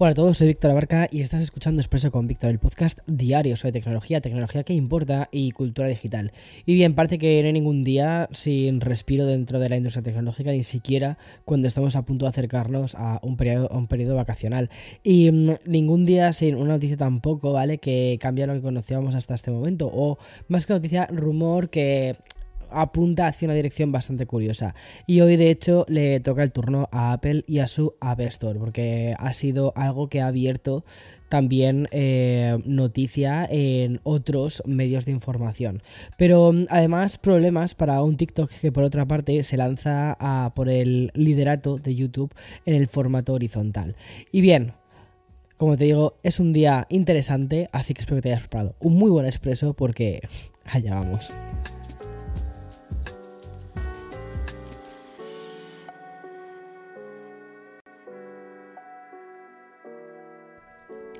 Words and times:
Hola 0.00 0.12
a 0.12 0.14
todos, 0.14 0.38
soy 0.38 0.46
Víctor 0.46 0.70
Abarca 0.70 1.08
y 1.10 1.22
estás 1.22 1.42
escuchando 1.42 1.82
Expreso 1.82 2.12
con 2.12 2.28
Víctor, 2.28 2.50
el 2.50 2.60
podcast 2.60 3.00
diario 3.08 3.56
sobre 3.56 3.72
tecnología, 3.72 4.20
tecnología 4.20 4.62
que 4.62 4.72
importa 4.72 5.28
y 5.32 5.50
cultura 5.50 5.88
digital. 5.88 6.30
Y 6.66 6.74
bien, 6.74 6.94
parece 6.94 7.18
que 7.18 7.40
no 7.42 7.48
hay 7.48 7.52
ningún 7.52 7.82
día 7.82 8.28
sin 8.30 8.80
respiro 8.80 9.26
dentro 9.26 9.58
de 9.58 9.68
la 9.68 9.76
industria 9.76 10.04
tecnológica, 10.04 10.52
ni 10.52 10.62
siquiera 10.62 11.18
cuando 11.44 11.66
estamos 11.66 11.96
a 11.96 12.04
punto 12.04 12.26
de 12.26 12.28
acercarnos 12.28 12.94
a 12.94 13.18
un 13.24 13.36
periodo, 13.36 13.70
un 13.72 13.88
periodo 13.88 14.14
vacacional. 14.14 14.70
Y 15.02 15.32
mm, 15.32 15.54
ningún 15.66 16.04
día 16.04 16.32
sin 16.32 16.54
una 16.54 16.74
noticia 16.74 16.96
tampoco, 16.96 17.52
¿vale? 17.52 17.78
Que 17.78 18.18
cambia 18.20 18.46
lo 18.46 18.54
que 18.54 18.62
conocíamos 18.62 19.16
hasta 19.16 19.34
este 19.34 19.50
momento. 19.50 19.90
O 19.92 20.16
más 20.46 20.66
que 20.66 20.74
noticia, 20.74 21.06
rumor 21.06 21.70
que 21.70 22.14
apunta 22.70 23.26
hacia 23.26 23.46
una 23.46 23.54
dirección 23.54 23.92
bastante 23.92 24.26
curiosa. 24.26 24.74
Y 25.06 25.20
hoy 25.20 25.36
de 25.36 25.50
hecho 25.50 25.84
le 25.88 26.20
toca 26.20 26.42
el 26.42 26.52
turno 26.52 26.88
a 26.92 27.12
Apple 27.12 27.44
y 27.46 27.58
a 27.58 27.66
su 27.66 27.94
App 28.00 28.20
Store, 28.20 28.58
porque 28.58 29.14
ha 29.18 29.32
sido 29.32 29.72
algo 29.76 30.08
que 30.08 30.20
ha 30.20 30.26
abierto 30.26 30.84
también 31.28 31.88
eh, 31.90 32.58
noticia 32.64 33.46
en 33.50 34.00
otros 34.02 34.62
medios 34.66 35.04
de 35.04 35.12
información. 35.12 35.82
Pero 36.16 36.52
mm, 36.52 36.66
además 36.70 37.18
problemas 37.18 37.74
para 37.74 38.02
un 38.02 38.16
TikTok 38.16 38.50
que 38.50 38.72
por 38.72 38.84
otra 38.84 39.06
parte 39.06 39.44
se 39.44 39.56
lanza 39.56 40.16
por 40.54 40.68
el 40.68 41.10
liderato 41.14 41.78
de 41.78 41.94
YouTube 41.94 42.34
en 42.64 42.74
el 42.74 42.88
formato 42.88 43.34
horizontal. 43.34 43.96
Y 44.32 44.40
bien, 44.40 44.72
como 45.56 45.76
te 45.76 45.84
digo, 45.84 46.14
es 46.22 46.40
un 46.40 46.52
día 46.52 46.86
interesante, 46.88 47.68
así 47.72 47.92
que 47.92 48.00
espero 48.00 48.16
que 48.16 48.22
te 48.22 48.28
hayas 48.30 48.42
preparado 48.42 48.76
un 48.80 48.94
muy 48.94 49.10
buen 49.10 49.26
expreso 49.26 49.74
porque 49.74 50.20
allá 50.64 51.00
vamos. 51.00 51.32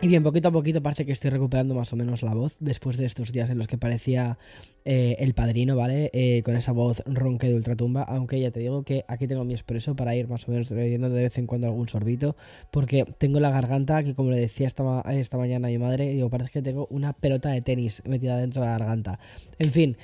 Y 0.01 0.07
bien, 0.07 0.23
poquito 0.23 0.51
a 0.51 0.53
poquito 0.53 0.81
parece 0.81 1.05
que 1.05 1.11
estoy 1.11 1.31
recuperando 1.31 1.75
más 1.75 1.93
o 1.93 1.97
menos 1.97 2.23
la 2.23 2.33
voz 2.33 2.55
después 2.61 2.97
de 2.97 3.05
estos 3.05 3.33
días 3.33 3.51
en 3.51 3.59
los 3.59 3.67
que 3.67 3.79
parecía 3.79 4.39
eh, 4.85 5.17
el 5.19 5.35
padrino, 5.35 5.75
¿vale? 5.75 6.09
Eh, 6.13 6.41
con 6.45 6.57
esa 6.57 6.71
voz 6.71 7.03
ronca 7.05 7.49
de 7.49 7.55
ultratumba, 7.57 8.05
aunque 8.05 8.39
ya 8.39 8.53
te 8.53 8.61
digo 8.61 8.85
que 8.85 9.05
aquí 9.09 9.27
tengo 9.27 9.45
mi 9.45 9.55
expreso 9.55 9.97
para 9.97 10.15
ir 10.15 10.29
más 10.29 10.47
o 10.47 10.53
menos 10.53 10.71
bebiendo 10.71 11.11
de 11.11 11.23
vez 11.23 11.37
en 11.39 11.49
cuando 11.49 11.67
algún 11.67 11.89
sorbito, 11.89 12.37
porque 12.71 13.07
tengo 13.19 13.41
la 13.41 13.51
garganta 13.51 14.05
que 14.05 14.15
como 14.15 14.31
le 14.31 14.39
decía 14.39 14.69
esta, 14.69 15.01
esta 15.11 15.37
mañana 15.37 15.67
a 15.67 15.71
mi 15.73 15.79
madre, 15.79 16.13
digo, 16.13 16.31
parece 16.31 16.53
que 16.53 16.63
tengo 16.63 16.87
una 16.91 17.13
pelota 17.13 17.49
de 17.49 17.61
tenis 17.61 18.01
metida 18.07 18.37
dentro 18.37 18.63
de 18.63 18.69
la 18.69 18.79
garganta. 18.79 19.19
En 19.59 19.73
fin, 19.73 19.97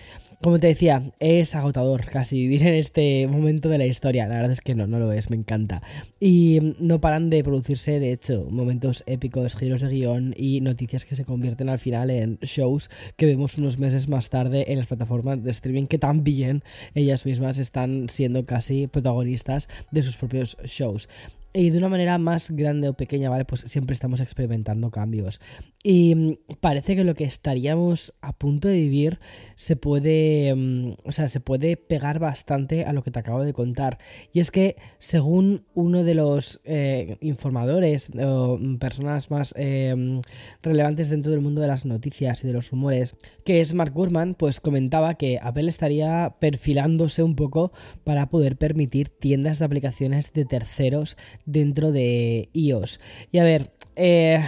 como 0.44 0.60
te 0.60 0.66
decía, 0.66 1.02
es 1.20 1.54
agotador 1.54 2.04
casi 2.04 2.36
vivir 2.36 2.66
en 2.66 2.74
este 2.74 3.26
momento 3.28 3.70
de 3.70 3.78
la 3.78 3.86
historia. 3.86 4.28
La 4.28 4.34
verdad 4.34 4.50
es 4.50 4.60
que 4.60 4.74
no, 4.74 4.86
no 4.86 4.98
lo 4.98 5.10
es, 5.10 5.30
me 5.30 5.36
encanta. 5.36 5.80
Y 6.20 6.74
no 6.78 7.00
paran 7.00 7.30
de 7.30 7.42
producirse, 7.42 7.98
de 7.98 8.12
hecho, 8.12 8.46
momentos 8.50 9.04
épicos, 9.06 9.56
giros 9.56 9.80
de 9.80 9.88
guion 9.88 10.34
y 10.36 10.60
noticias 10.60 11.06
que 11.06 11.16
se 11.16 11.24
convierten 11.24 11.70
al 11.70 11.78
final 11.78 12.10
en 12.10 12.38
shows 12.42 12.90
que 13.16 13.24
vemos 13.24 13.56
unos 13.56 13.78
meses 13.78 14.06
más 14.06 14.28
tarde 14.28 14.70
en 14.70 14.76
las 14.76 14.86
plataformas 14.86 15.42
de 15.42 15.50
streaming 15.50 15.86
que 15.86 15.98
también 15.98 16.62
ellas 16.94 17.24
mismas 17.24 17.56
están 17.56 18.10
siendo 18.10 18.44
casi 18.44 18.86
protagonistas 18.86 19.70
de 19.92 20.02
sus 20.02 20.18
propios 20.18 20.58
shows 20.66 21.08
y 21.56 21.70
de 21.70 21.78
una 21.78 21.88
manera 21.88 22.18
más 22.18 22.50
grande 22.50 22.88
o 22.88 22.94
pequeña, 22.94 23.30
¿vale? 23.30 23.44
Pues 23.44 23.60
siempre 23.60 23.94
estamos 23.94 24.20
experimentando 24.20 24.90
cambios. 24.90 25.40
Y 25.84 26.14
mm, 26.14 26.36
parece 26.60 26.96
que 26.96 27.04
lo 27.04 27.14
que 27.14 27.22
estaríamos 27.22 28.12
a 28.20 28.32
punto 28.32 28.66
de 28.66 28.74
vivir 28.74 29.20
se 29.54 29.76
puede, 29.76 30.52
mm, 30.52 30.90
o 31.04 31.12
sea, 31.12 31.28
se 31.28 31.38
puede 31.38 31.76
pegar 31.76 32.18
bastante 32.18 32.84
a 32.84 32.92
lo 32.92 33.04
que 33.04 33.12
te 33.12 33.20
acabo 33.20 33.42
de 33.44 33.52
contar. 33.52 33.98
Y 34.32 34.40
es 34.40 34.50
que, 34.50 34.76
según 34.98 35.64
uno 35.74 36.02
de 36.02 36.14
los 36.14 36.60
eh, 36.64 37.18
informadores 37.20 38.10
o 38.18 38.58
mm, 38.58 38.78
personas 38.78 39.30
más 39.30 39.54
eh, 39.56 40.20
relevantes 40.60 41.08
dentro 41.08 41.30
del 41.30 41.40
mundo 41.40 41.60
de 41.60 41.68
las 41.68 41.86
noticias 41.86 42.42
y 42.42 42.48
de 42.48 42.52
los 42.52 42.72
rumores, 42.72 43.14
que 43.44 43.60
es 43.60 43.74
Mark 43.74 43.92
Gurman, 43.94 44.34
pues 44.34 44.60
comentaba 44.60 45.14
que 45.14 45.38
Apple 45.40 45.68
estaría 45.68 46.34
perfilándose 46.40 47.22
un 47.22 47.36
poco 47.36 47.70
para 48.02 48.28
poder 48.28 48.56
permitir 48.56 49.08
tiendas 49.08 49.60
de 49.60 49.66
aplicaciones 49.66 50.32
de 50.32 50.44
terceros 50.46 51.16
dentro 51.46 51.92
de 51.92 52.48
iOS. 52.52 53.00
Y 53.32 53.38
a 53.38 53.44
ver, 53.44 53.70
eh, 53.96 54.44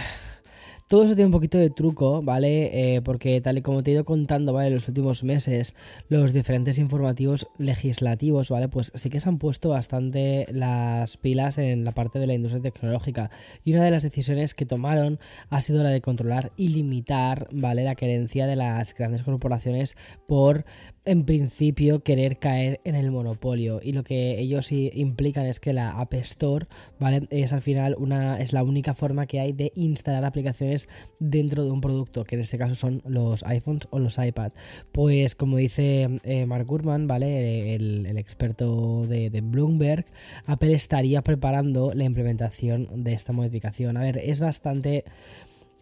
todo 0.87 1.03
eso 1.03 1.15
tiene 1.15 1.25
un 1.25 1.33
poquito 1.33 1.57
de 1.57 1.69
truco, 1.69 2.21
¿vale? 2.21 2.95
Eh, 2.95 3.01
porque 3.01 3.41
tal 3.41 3.57
y 3.57 3.61
como 3.61 3.83
te 3.83 3.91
he 3.91 3.93
ido 3.93 4.05
contando, 4.05 4.53
¿vale? 4.53 4.67
En 4.67 4.73
los 4.73 4.87
últimos 4.87 5.23
meses, 5.23 5.75
los 6.07 6.31
diferentes 6.31 6.79
informativos 6.79 7.47
legislativos, 7.57 8.49
¿vale? 8.49 8.69
Pues 8.69 8.93
sí 8.95 9.09
que 9.09 9.19
se 9.19 9.27
han 9.27 9.37
puesto 9.37 9.69
bastante 9.69 10.47
las 10.49 11.17
pilas 11.17 11.57
en 11.57 11.83
la 11.83 11.91
parte 11.91 12.19
de 12.19 12.27
la 12.27 12.35
industria 12.35 12.61
tecnológica. 12.61 13.31
Y 13.65 13.73
una 13.73 13.83
de 13.83 13.91
las 13.91 14.03
decisiones 14.03 14.53
que 14.53 14.65
tomaron 14.65 15.19
ha 15.49 15.59
sido 15.59 15.83
la 15.83 15.89
de 15.89 16.01
controlar 16.01 16.53
y 16.55 16.69
limitar, 16.69 17.49
¿vale? 17.51 17.83
La 17.83 17.95
querencia 17.95 18.47
de 18.47 18.55
las 18.55 18.95
grandes 18.95 19.23
corporaciones 19.23 19.97
por 20.25 20.63
en 21.07 21.23
principio 21.23 22.03
querer 22.03 22.37
caer 22.37 22.81
en 22.83 22.93
el 22.95 23.11
monopolio 23.11 23.79
y 23.81 23.93
lo 23.93 24.03
que 24.03 24.39
ellos 24.39 24.71
implican 24.71 25.45
es 25.45 25.61
que 25.61 25.71
la 25.71 25.91
App 25.91 26.13
Store, 26.15 26.67
¿vale? 26.99 27.27
Es 27.29 27.53
al 27.53 27.61
final 27.61 27.95
una 27.97 28.39
es 28.39 28.51
la 28.51 28.63
única 28.63 28.93
forma 28.93 29.25
que 29.25 29.39
hay 29.39 29.53
de 29.53 29.71
instalar 29.75 30.25
aplicaciones 30.25 30.76
dentro 31.19 31.63
de 31.63 31.71
un 31.71 31.81
producto, 31.81 32.23
que 32.23 32.35
en 32.35 32.41
este 32.41 32.57
caso 32.57 32.75
son 32.75 33.01
los 33.05 33.43
iPhones 33.43 33.87
o 33.89 33.99
los 33.99 34.17
iPad. 34.17 34.51
Pues 34.91 35.35
como 35.35 35.57
dice 35.57 36.07
eh, 36.23 36.45
Mark 36.45 36.65
Gurman, 36.65 37.07
¿vale? 37.07 37.75
El, 37.75 38.17
experto 38.17 39.05
de, 39.07 39.29
de 39.29 39.41
Bloomberg, 39.41 40.05
Apple 40.45 40.73
estaría 40.73 41.21
preparando 41.21 41.93
la 41.93 42.03
implementación 42.03 43.03
de 43.03 43.13
esta 43.13 43.31
modificación. 43.31 43.95
A 43.97 44.01
ver, 44.01 44.17
es 44.17 44.39
bastante 44.39 45.05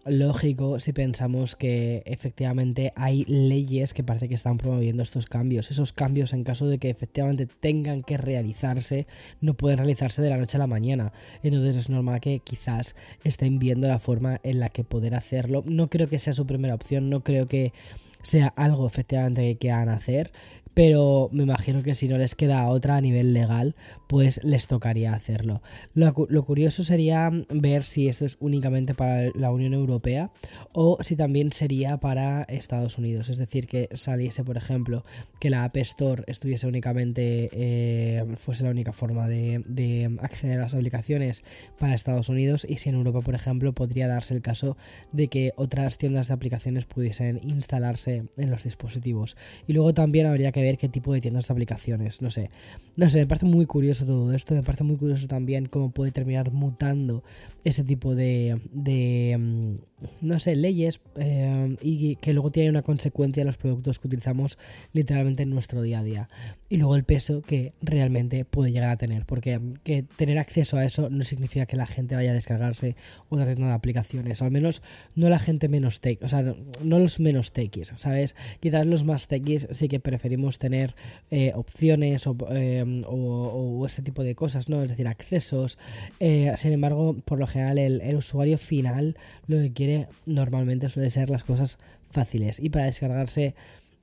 lógico 0.06 0.80
si 0.80 0.94
pensamos 0.94 1.56
que 1.56 2.04
efectivamente 2.06 2.94
hay 2.96 3.26
leyes 3.26 3.94
que 3.94 4.04
parece 4.04 4.30
que 4.30 4.36
están 4.36 4.58
promoviendo 4.58 5.04
estos 5.04 5.26
cambios. 5.26 5.72
Esos 5.72 5.94
cambios, 5.94 6.34
en 6.34 6.44
caso 6.44 6.68
de 6.68 6.78
que 6.78 6.90
efectivamente 6.90 7.48
tengan 7.48 8.04
que 8.04 8.18
realizarse, 8.18 9.08
no 9.42 9.56
pueden 9.56 9.80
realizarse 9.80 10.22
de 10.22 10.30
la 10.30 10.38
noche 10.38 10.58
a 10.58 10.60
la 10.60 10.68
mañana. 10.68 11.12
Entonces 11.44 11.76
es 11.76 11.90
normal 11.90 12.22
que 12.22 12.40
quizás 12.40 12.96
estén 13.24 13.60
viendo 13.60 13.88
la 13.88 14.00
forma 14.00 14.40
en 14.44 14.60
la 14.60 14.70
que 14.70 14.84
poder 14.84 15.16
hacerlo. 15.16 15.64
No 15.66 15.90
creo 15.90 16.08
que 16.08 16.20
sea 16.20 16.34
su 16.34 16.46
primera 16.46 16.76
opción, 16.76 17.10
no 17.10 17.24
creo 17.24 17.48
que 17.48 17.74
sea 18.22 18.48
algo 18.56 18.88
efectivamente 18.88 19.42
que 19.42 19.58
quieran 19.58 19.90
hacer 19.90 20.32
pero 20.76 21.30
me 21.32 21.44
imagino 21.44 21.82
que 21.84 21.96
si 21.96 22.10
no 22.10 22.18
les 22.18 22.36
queda 22.36 22.68
otra 22.68 22.98
a 22.98 23.02
nivel 23.02 23.34
legal, 23.34 23.76
pues 24.08 24.42
les 24.44 24.68
tocaría 24.68 25.14
hacerlo. 25.14 25.62
Lo, 25.94 26.14
curioso 26.44 26.84
sería 26.84 27.32
ver 27.50 27.84
si 27.84 28.10
esto 28.10 28.26
es 28.26 28.36
únicamente 28.42 28.94
para 28.94 29.32
la 29.36 29.52
Unión 29.52 29.74
Europea 29.74 30.32
o 30.74 30.98
si 31.02 31.16
también 31.16 31.54
sería 31.54 31.98
para 31.98 32.44
Estados 32.44 32.98
Unidos. 32.98 33.30
Es 33.30 33.38
decir, 33.38 33.68
que 33.68 33.88
saliese, 33.94 34.44
por 34.44 34.58
ejemplo, 34.58 35.06
que 35.40 35.50
la 35.50 35.64
App 35.64 35.78
Store 35.78 36.24
estuviese 36.28 36.68
únicamente, 36.68 37.50
eh, 37.54 38.26
fuese 38.36 38.66
la 38.66 38.70
única 38.70 38.92
forma 38.92 39.30
de, 39.30 39.64
de 39.66 40.18
acceder 40.22 40.60
a 40.60 40.64
las 40.64 40.76
aplicaciones 40.76 41.46
para 41.80 41.96
Estados 41.96 42.28
Unidos 42.28 42.68
y 42.68 42.78
si 42.80 42.90
en 42.90 42.96
Europa, 42.96 43.22
por 43.22 43.34
ejemplo, 43.34 43.72
podría 43.74 44.10
darse 44.10 44.34
el 44.34 44.42
caso 44.42 44.76
de 45.14 45.30
que 45.30 45.54
otras 45.56 45.98
tiendas 45.98 46.28
de 46.28 46.34
aplicaciones 46.34 46.86
pudiesen 46.86 47.40
instalarse 47.44 48.24
en 48.36 48.52
los 48.52 48.66
dispositivos. 48.66 49.38
Y 49.68 49.74
luego 49.74 49.94
también 49.94 50.26
habría 50.26 50.52
que 50.52 50.65
ver 50.66 50.78
qué 50.78 50.90
tipo 50.90 51.14
de 51.14 51.22
tiendas 51.22 51.48
de 51.48 51.54
aplicaciones, 51.54 52.22
no 52.22 52.30
sé. 52.30 52.50
No 52.98 53.10
sé, 53.10 53.20
me 53.20 53.28
parece 53.28 53.46
muy 53.46 53.66
curioso 53.66 54.06
todo 54.06 54.34
esto, 54.34 54.54
me 54.54 54.64
parece 54.64 54.84
muy 54.84 54.98
curioso 54.98 55.28
también 55.28 55.66
cómo 55.68 55.92
puede 55.92 56.12
terminar 56.12 56.52
mutando 56.52 57.24
ese 57.64 57.84
tipo 57.84 58.16
de, 58.16 58.60
de 58.72 59.38
mm, 59.38 59.76
no 60.22 60.40
sé, 60.40 60.56
leyes 60.56 61.02
eh, 61.16 61.76
y 61.82 62.16
que 62.18 62.34
luego 62.34 62.52
tiene 62.52 62.70
una 62.70 62.82
consecuencia 62.82 63.42
en 63.42 63.48
los 63.48 63.58
productos 63.58 64.00
que 64.00 64.08
utilizamos 64.08 64.58
literalmente 64.94 65.44
en 65.44 65.50
nuestro 65.50 65.82
día 65.82 66.00
a 66.00 66.04
día. 66.04 66.30
Y 66.68 66.78
luego 66.78 66.96
el 66.96 67.04
peso 67.04 67.44
que 67.44 67.74
realmente 67.82 68.44
puede 68.44 68.72
llegar 68.72 68.90
a 68.90 68.98
tener, 68.98 69.26
porque 69.26 69.60
que 69.84 70.02
tener 70.02 70.40
acceso 70.40 70.78
a 70.78 70.86
eso 70.86 71.12
no 71.12 71.24
significa 71.24 71.68
que 71.68 71.78
la 71.78 71.86
gente 71.86 72.16
vaya 72.16 72.32
a 72.32 72.34
descargarse 72.34 72.96
otra 73.30 73.46
tienda 73.46 73.68
de 73.68 73.74
aplicaciones, 73.74 74.42
o 74.42 74.46
al 74.46 74.52
menos 74.52 74.82
no 75.14 75.30
la 75.30 75.38
gente 75.38 75.70
menos 75.70 76.02
tech, 76.02 76.24
o 76.24 76.28
sea, 76.28 76.42
no, 76.82 77.00
los 77.00 77.20
menos 77.20 77.52
techies, 77.52 77.94
¿sabes? 77.96 78.36
Quizás 78.62 78.88
los 78.88 79.04
más 79.04 79.28
techies 79.28 79.68
sí 79.72 79.88
que 79.88 80.00
preferimos 80.00 80.58
tener 80.58 80.96
eh, 81.30 81.52
opciones 81.54 82.28
eh, 82.50 83.04
o, 83.06 83.86
este 83.86 84.02
tipo 84.02 84.24
de 84.24 84.34
cosas, 84.34 84.68
¿no? 84.68 84.82
Es 84.82 84.90
decir, 84.90 85.08
accesos. 85.08 85.78
sin 86.20 86.72
embargo, 86.72 87.16
por 87.26 87.38
lo 87.38 87.46
general, 87.46 87.78
el, 87.78 88.02
el 88.02 88.16
usuario 88.16 88.58
final 88.58 89.18
lo 89.46 89.58
que 89.58 89.72
quiere 89.72 90.08
normalmente 90.26 90.90
suele 90.90 91.12
ser 91.12 91.30
las 91.30 91.44
cosas 91.44 91.78
fáciles. 92.10 92.60
Y 92.60 92.70
para 92.70 92.86
descargarse 92.86 93.54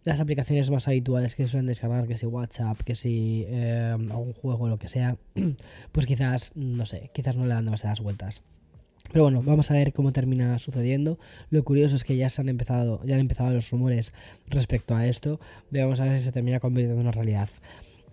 las 0.04 0.20
aplicaciones 0.20 0.70
más 0.70 0.88
habituales 0.88 1.34
que 1.36 1.46
suelen 1.46 1.66
descargar, 1.66 2.06
que 2.06 2.16
si 2.16 2.26
WhatsApp, 2.26 2.80
que 2.82 2.94
si 2.94 3.44
eh, 3.48 3.90
algún 3.90 4.32
juego, 4.32 4.68
lo 4.68 4.76
que 4.76 4.88
sea, 4.88 5.16
pues 5.92 6.06
quizás, 6.06 6.52
no 6.54 6.86
sé, 6.86 7.10
quizás 7.14 7.36
no 7.36 7.46
le 7.46 7.54
dan 7.54 7.64
demasiadas 7.64 8.00
vueltas. 8.00 8.42
Pero 9.10 9.24
bueno, 9.24 9.42
vamos 9.42 9.70
a 9.70 9.74
ver 9.74 9.92
cómo 9.92 10.12
termina 10.12 10.58
sucediendo. 10.58 11.18
Lo 11.50 11.62
curioso 11.64 11.96
es 11.96 12.04
que 12.04 12.16
ya 12.16 12.30
se 12.30 12.40
han 12.40 12.48
empezado, 12.48 13.00
ya 13.04 13.14
han 13.14 13.20
empezado 13.20 13.50
los 13.50 13.70
rumores 13.70 14.14
respecto 14.46 14.94
a 14.94 15.06
esto. 15.06 15.38
Vamos 15.70 16.00
a 16.00 16.04
ver 16.04 16.18
si 16.18 16.24
se 16.24 16.32
termina 16.32 16.60
convirtiendo 16.60 16.94
en 16.94 17.06
una 17.06 17.12
realidad. 17.12 17.48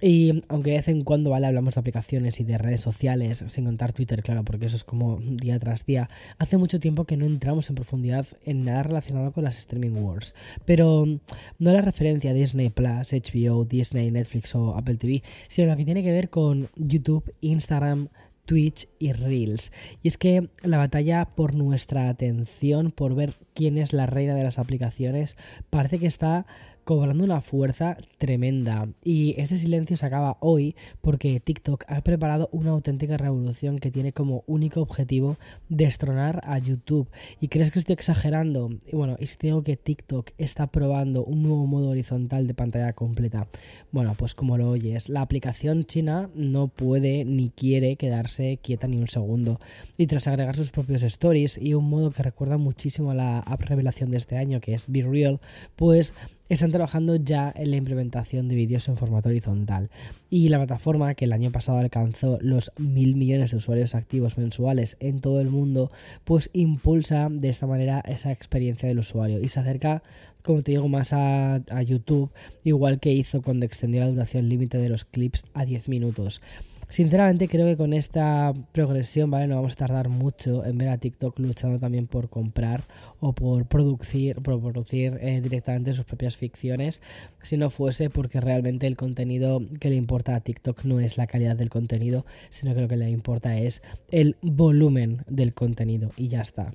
Y 0.01 0.43
aunque 0.47 0.71
de 0.71 0.77
vez 0.77 0.87
en 0.87 1.03
cuando, 1.03 1.29
¿vale? 1.29 1.47
Hablamos 1.47 1.75
de 1.75 1.79
aplicaciones 1.79 2.39
y 2.39 2.43
de 2.43 2.57
redes 2.57 2.81
sociales, 2.81 3.43
sin 3.47 3.65
contar 3.65 3.91
Twitter, 3.91 4.23
claro, 4.23 4.43
porque 4.43 4.65
eso 4.67 4.75
es 4.75 4.83
como 4.83 5.19
día 5.19 5.59
tras 5.59 5.85
día, 5.85 6.09
hace 6.37 6.57
mucho 6.57 6.79
tiempo 6.79 7.05
que 7.05 7.17
no 7.17 7.25
entramos 7.25 7.69
en 7.69 7.75
profundidad 7.75 8.25
en 8.45 8.63
nada 8.63 8.83
relacionado 8.83 9.31
con 9.31 9.43
las 9.43 9.57
streaming 9.57 10.01
wars. 10.01 10.35
Pero 10.65 11.05
no 11.05 11.71
la 11.71 11.81
referencia 11.81 12.31
a 12.31 12.33
Disney 12.33 12.69
Plus, 12.69 13.11
HBO, 13.11 13.65
Disney, 13.65 14.11
Netflix 14.11 14.55
o 14.55 14.75
Apple 14.75 14.95
TV, 14.95 15.23
sino 15.47 15.67
la 15.67 15.75
que 15.75 15.85
tiene 15.85 16.03
que 16.03 16.11
ver 16.11 16.29
con 16.29 16.69
YouTube, 16.75 17.33
Instagram, 17.41 18.09
Twitch 18.49 18.87
y 18.97 19.11
Reels. 19.13 19.71
Y 20.01 20.07
es 20.07 20.17
que 20.17 20.49
la 20.63 20.79
batalla 20.79 21.25
por 21.25 21.53
nuestra 21.53 22.09
atención, 22.09 22.89
por 22.89 23.13
ver 23.13 23.35
quién 23.53 23.77
es 23.77 23.93
la 23.93 24.07
reina 24.07 24.33
de 24.33 24.43
las 24.43 24.57
aplicaciones, 24.57 25.37
parece 25.69 25.99
que 25.99 26.07
está 26.07 26.47
cobrando 26.89 27.23
una 27.23 27.41
fuerza 27.41 27.97
tremenda. 28.17 28.89
Y 29.03 29.39
este 29.39 29.59
silencio 29.59 29.95
se 29.95 30.07
acaba 30.07 30.37
hoy 30.39 30.75
porque 31.01 31.39
TikTok 31.39 31.83
ha 31.87 32.01
preparado 32.01 32.49
una 32.51 32.71
auténtica 32.71 33.15
revolución 33.15 33.77
que 33.77 33.91
tiene 33.91 34.11
como 34.11 34.43
único 34.47 34.81
objetivo 34.81 35.37
destronar 35.67 36.41
a 36.43 36.57
YouTube. 36.57 37.07
¿Y 37.39 37.49
crees 37.49 37.69
que 37.69 37.77
estoy 37.77 37.93
exagerando? 37.93 38.71
Bueno, 38.91 39.17
y 39.19 39.27
si 39.27 39.37
digo 39.39 39.61
que 39.61 39.77
TikTok 39.77 40.31
está 40.39 40.65
probando 40.65 41.23
un 41.23 41.43
nuevo 41.43 41.67
modo 41.67 41.89
horizontal 41.89 42.47
de 42.47 42.55
pantalla 42.55 42.93
completa. 42.93 43.47
Bueno, 43.91 44.15
pues 44.17 44.33
como 44.33 44.57
lo 44.57 44.71
oyes, 44.71 45.09
la 45.09 45.21
aplicación 45.21 45.83
china 45.83 46.31
no 46.33 46.69
puede 46.69 47.23
ni 47.23 47.51
quiere 47.51 47.97
quedarse 47.97 48.57
quieta 48.63 48.87
ni 48.87 48.97
un 48.97 49.07
segundo. 49.07 49.59
Y 49.95 50.07
tras 50.07 50.27
agregar 50.27 50.55
sus 50.55 50.71
propios 50.71 51.03
stories 51.03 51.59
y 51.61 51.75
un 51.75 51.87
modo 51.87 52.09
que 52.09 52.23
recuerda 52.23 52.57
muchísimo 52.57 53.11
a 53.11 53.13
la 53.13 53.37
app 53.41 53.61
revelación 53.61 54.09
de 54.09 54.17
este 54.17 54.37
año, 54.37 54.59
que 54.59 54.73
es 54.73 54.85
Be 54.87 55.03
Real, 55.03 55.39
pues 55.75 56.15
están 56.49 56.71
trabajando 56.71 57.15
ya 57.15 57.53
en 57.55 57.71
la 57.71 57.77
implementación 57.77 58.47
de 58.47 58.55
vídeos 58.55 58.87
en 58.89 58.97
formato 58.97 59.29
horizontal. 59.29 59.89
Y 60.29 60.49
la 60.49 60.57
plataforma, 60.57 61.13
que 61.13 61.25
el 61.25 61.33
año 61.33 61.51
pasado 61.51 61.77
alcanzó 61.77 62.39
los 62.41 62.71
mil 62.77 63.15
millones 63.15 63.51
de 63.51 63.57
usuarios 63.57 63.95
activos 63.95 64.37
mensuales 64.37 64.97
en 64.99 65.19
todo 65.19 65.39
el 65.41 65.49
mundo, 65.49 65.91
pues 66.23 66.49
impulsa 66.53 67.29
de 67.29 67.49
esta 67.49 67.67
manera 67.67 68.01
esa 68.01 68.31
experiencia 68.31 68.89
del 68.89 68.99
usuario 68.99 69.39
y 69.39 69.47
se 69.47 69.59
acerca, 69.59 70.01
como 70.43 70.61
te 70.63 70.71
digo, 70.71 70.87
más 70.87 71.13
a, 71.13 71.55
a 71.55 71.81
YouTube, 71.83 72.31
igual 72.63 72.99
que 72.99 73.13
hizo 73.13 73.41
cuando 73.41 73.65
extendió 73.65 74.01
la 74.01 74.09
duración 74.09 74.49
límite 74.49 74.77
de 74.79 74.89
los 74.89 75.05
clips 75.05 75.45
a 75.53 75.65
10 75.65 75.87
minutos. 75.89 76.41
Sinceramente 76.89 77.47
creo 77.47 77.67
que 77.67 77.77
con 77.77 77.93
esta 77.93 78.51
progresión, 78.71 79.29
¿vale? 79.29 79.45
No 79.45 79.57
vamos 79.57 79.73
a 79.73 79.75
tardar 79.75 80.09
mucho 80.09 80.65
en 80.65 80.79
ver 80.79 80.89
a 80.89 80.97
TikTok 80.97 81.37
luchando 81.37 81.77
también 81.77 82.07
por 82.07 82.29
comprar 82.29 82.83
o 83.19 83.31
por 83.33 83.67
producir, 83.67 84.37
por 84.41 84.59
producir 84.59 85.19
eh, 85.21 85.39
directamente 85.39 85.93
sus 85.93 86.05
propias 86.05 86.35
ficciones, 86.35 87.03
si 87.43 87.57
no 87.57 87.69
fuese 87.69 88.09
porque 88.09 88.41
realmente 88.41 88.87
el 88.87 88.97
contenido 88.97 89.61
que 89.79 89.89
le 89.89 89.97
importa 89.97 90.35
a 90.35 90.41
TikTok 90.41 90.83
no 90.85 90.99
es 90.99 91.17
la 91.17 91.27
calidad 91.27 91.55
del 91.55 91.69
contenido, 91.69 92.25
sino 92.49 92.73
que 92.73 92.81
lo 92.81 92.87
que 92.87 92.97
le 92.97 93.11
importa 93.11 93.55
es 93.55 93.83
el 94.09 94.37
volumen 94.41 95.23
del 95.27 95.53
contenido 95.53 96.09
y 96.17 96.27
ya 96.27 96.41
está. 96.41 96.71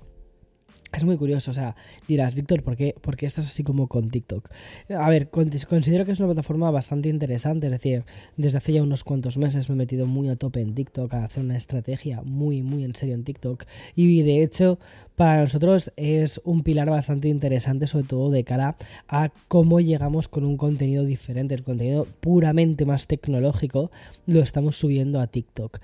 Es 0.96 1.05
muy 1.05 1.17
curioso, 1.17 1.50
o 1.50 1.55
sea, 1.55 1.75
dirás, 2.06 2.35
Víctor, 2.35 2.62
¿por 2.62 2.76
qué, 2.76 2.94
¿por 3.00 3.17
qué 3.17 3.26
estás 3.26 3.46
así 3.46 3.64
como 3.64 3.88
con 3.88 4.08
TikTok? 4.08 4.49
A 4.96 5.11
ver, 5.11 5.29
considero 5.29 6.05
que 6.05 6.12
es 6.12 6.20
una 6.20 6.29
plataforma 6.29 6.70
bastante 6.70 7.08
interesante, 7.08 7.67
es 7.67 7.73
decir, 7.73 8.05
desde 8.37 8.58
hace 8.58 8.73
ya 8.75 8.82
unos 8.82 9.02
cuantos 9.02 9.37
meses 9.37 9.69
me 9.69 9.75
he 9.75 9.79
metido 9.79 10.06
muy 10.06 10.29
a 10.29 10.37
tope 10.37 10.61
en 10.61 10.75
TikTok, 10.75 11.12
a 11.14 11.25
hacer 11.25 11.43
una 11.43 11.56
estrategia 11.56 12.23
muy, 12.23 12.62
muy 12.62 12.85
en 12.85 12.94
serio 12.94 13.14
en 13.14 13.25
TikTok, 13.25 13.64
y 13.96 14.23
de 14.23 14.43
hecho, 14.43 14.79
para 15.17 15.43
nosotros 15.43 15.93
es 15.96 16.41
un 16.44 16.62
pilar 16.62 16.91
bastante 16.91 17.29
interesante, 17.29 17.87
sobre 17.87 18.06
todo 18.06 18.31
de 18.31 18.44
cara 18.44 18.76
a 19.08 19.31
cómo 19.49 19.81
llegamos 19.81 20.29
con 20.29 20.44
un 20.44 20.56
contenido 20.56 21.05
diferente, 21.05 21.55
el 21.55 21.64
contenido 21.64 22.06
puramente 22.20 22.85
más 22.85 23.06
tecnológico, 23.08 23.91
lo 24.26 24.41
estamos 24.41 24.76
subiendo 24.76 25.20
a 25.20 25.26
TikTok. 25.26 25.81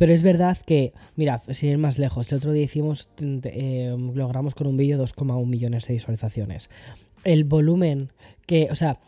Pero 0.00 0.14
es 0.14 0.22
verdad 0.22 0.56
que, 0.56 0.94
mira, 1.14 1.42
sin 1.50 1.68
ir 1.68 1.76
más 1.76 1.98
lejos, 1.98 2.32
el 2.32 2.38
otro 2.38 2.52
día 2.52 2.62
hicimos, 2.62 3.10
eh, 3.20 3.94
logramos 4.14 4.54
con 4.54 4.66
un 4.66 4.78
vídeo 4.78 4.96
2,1 4.96 5.44
millones 5.44 5.86
de 5.86 5.92
visualizaciones. 5.92 6.70
El 7.22 7.44
volumen 7.44 8.10
que, 8.50 8.66
o 8.68 8.74
sea, 8.74 8.98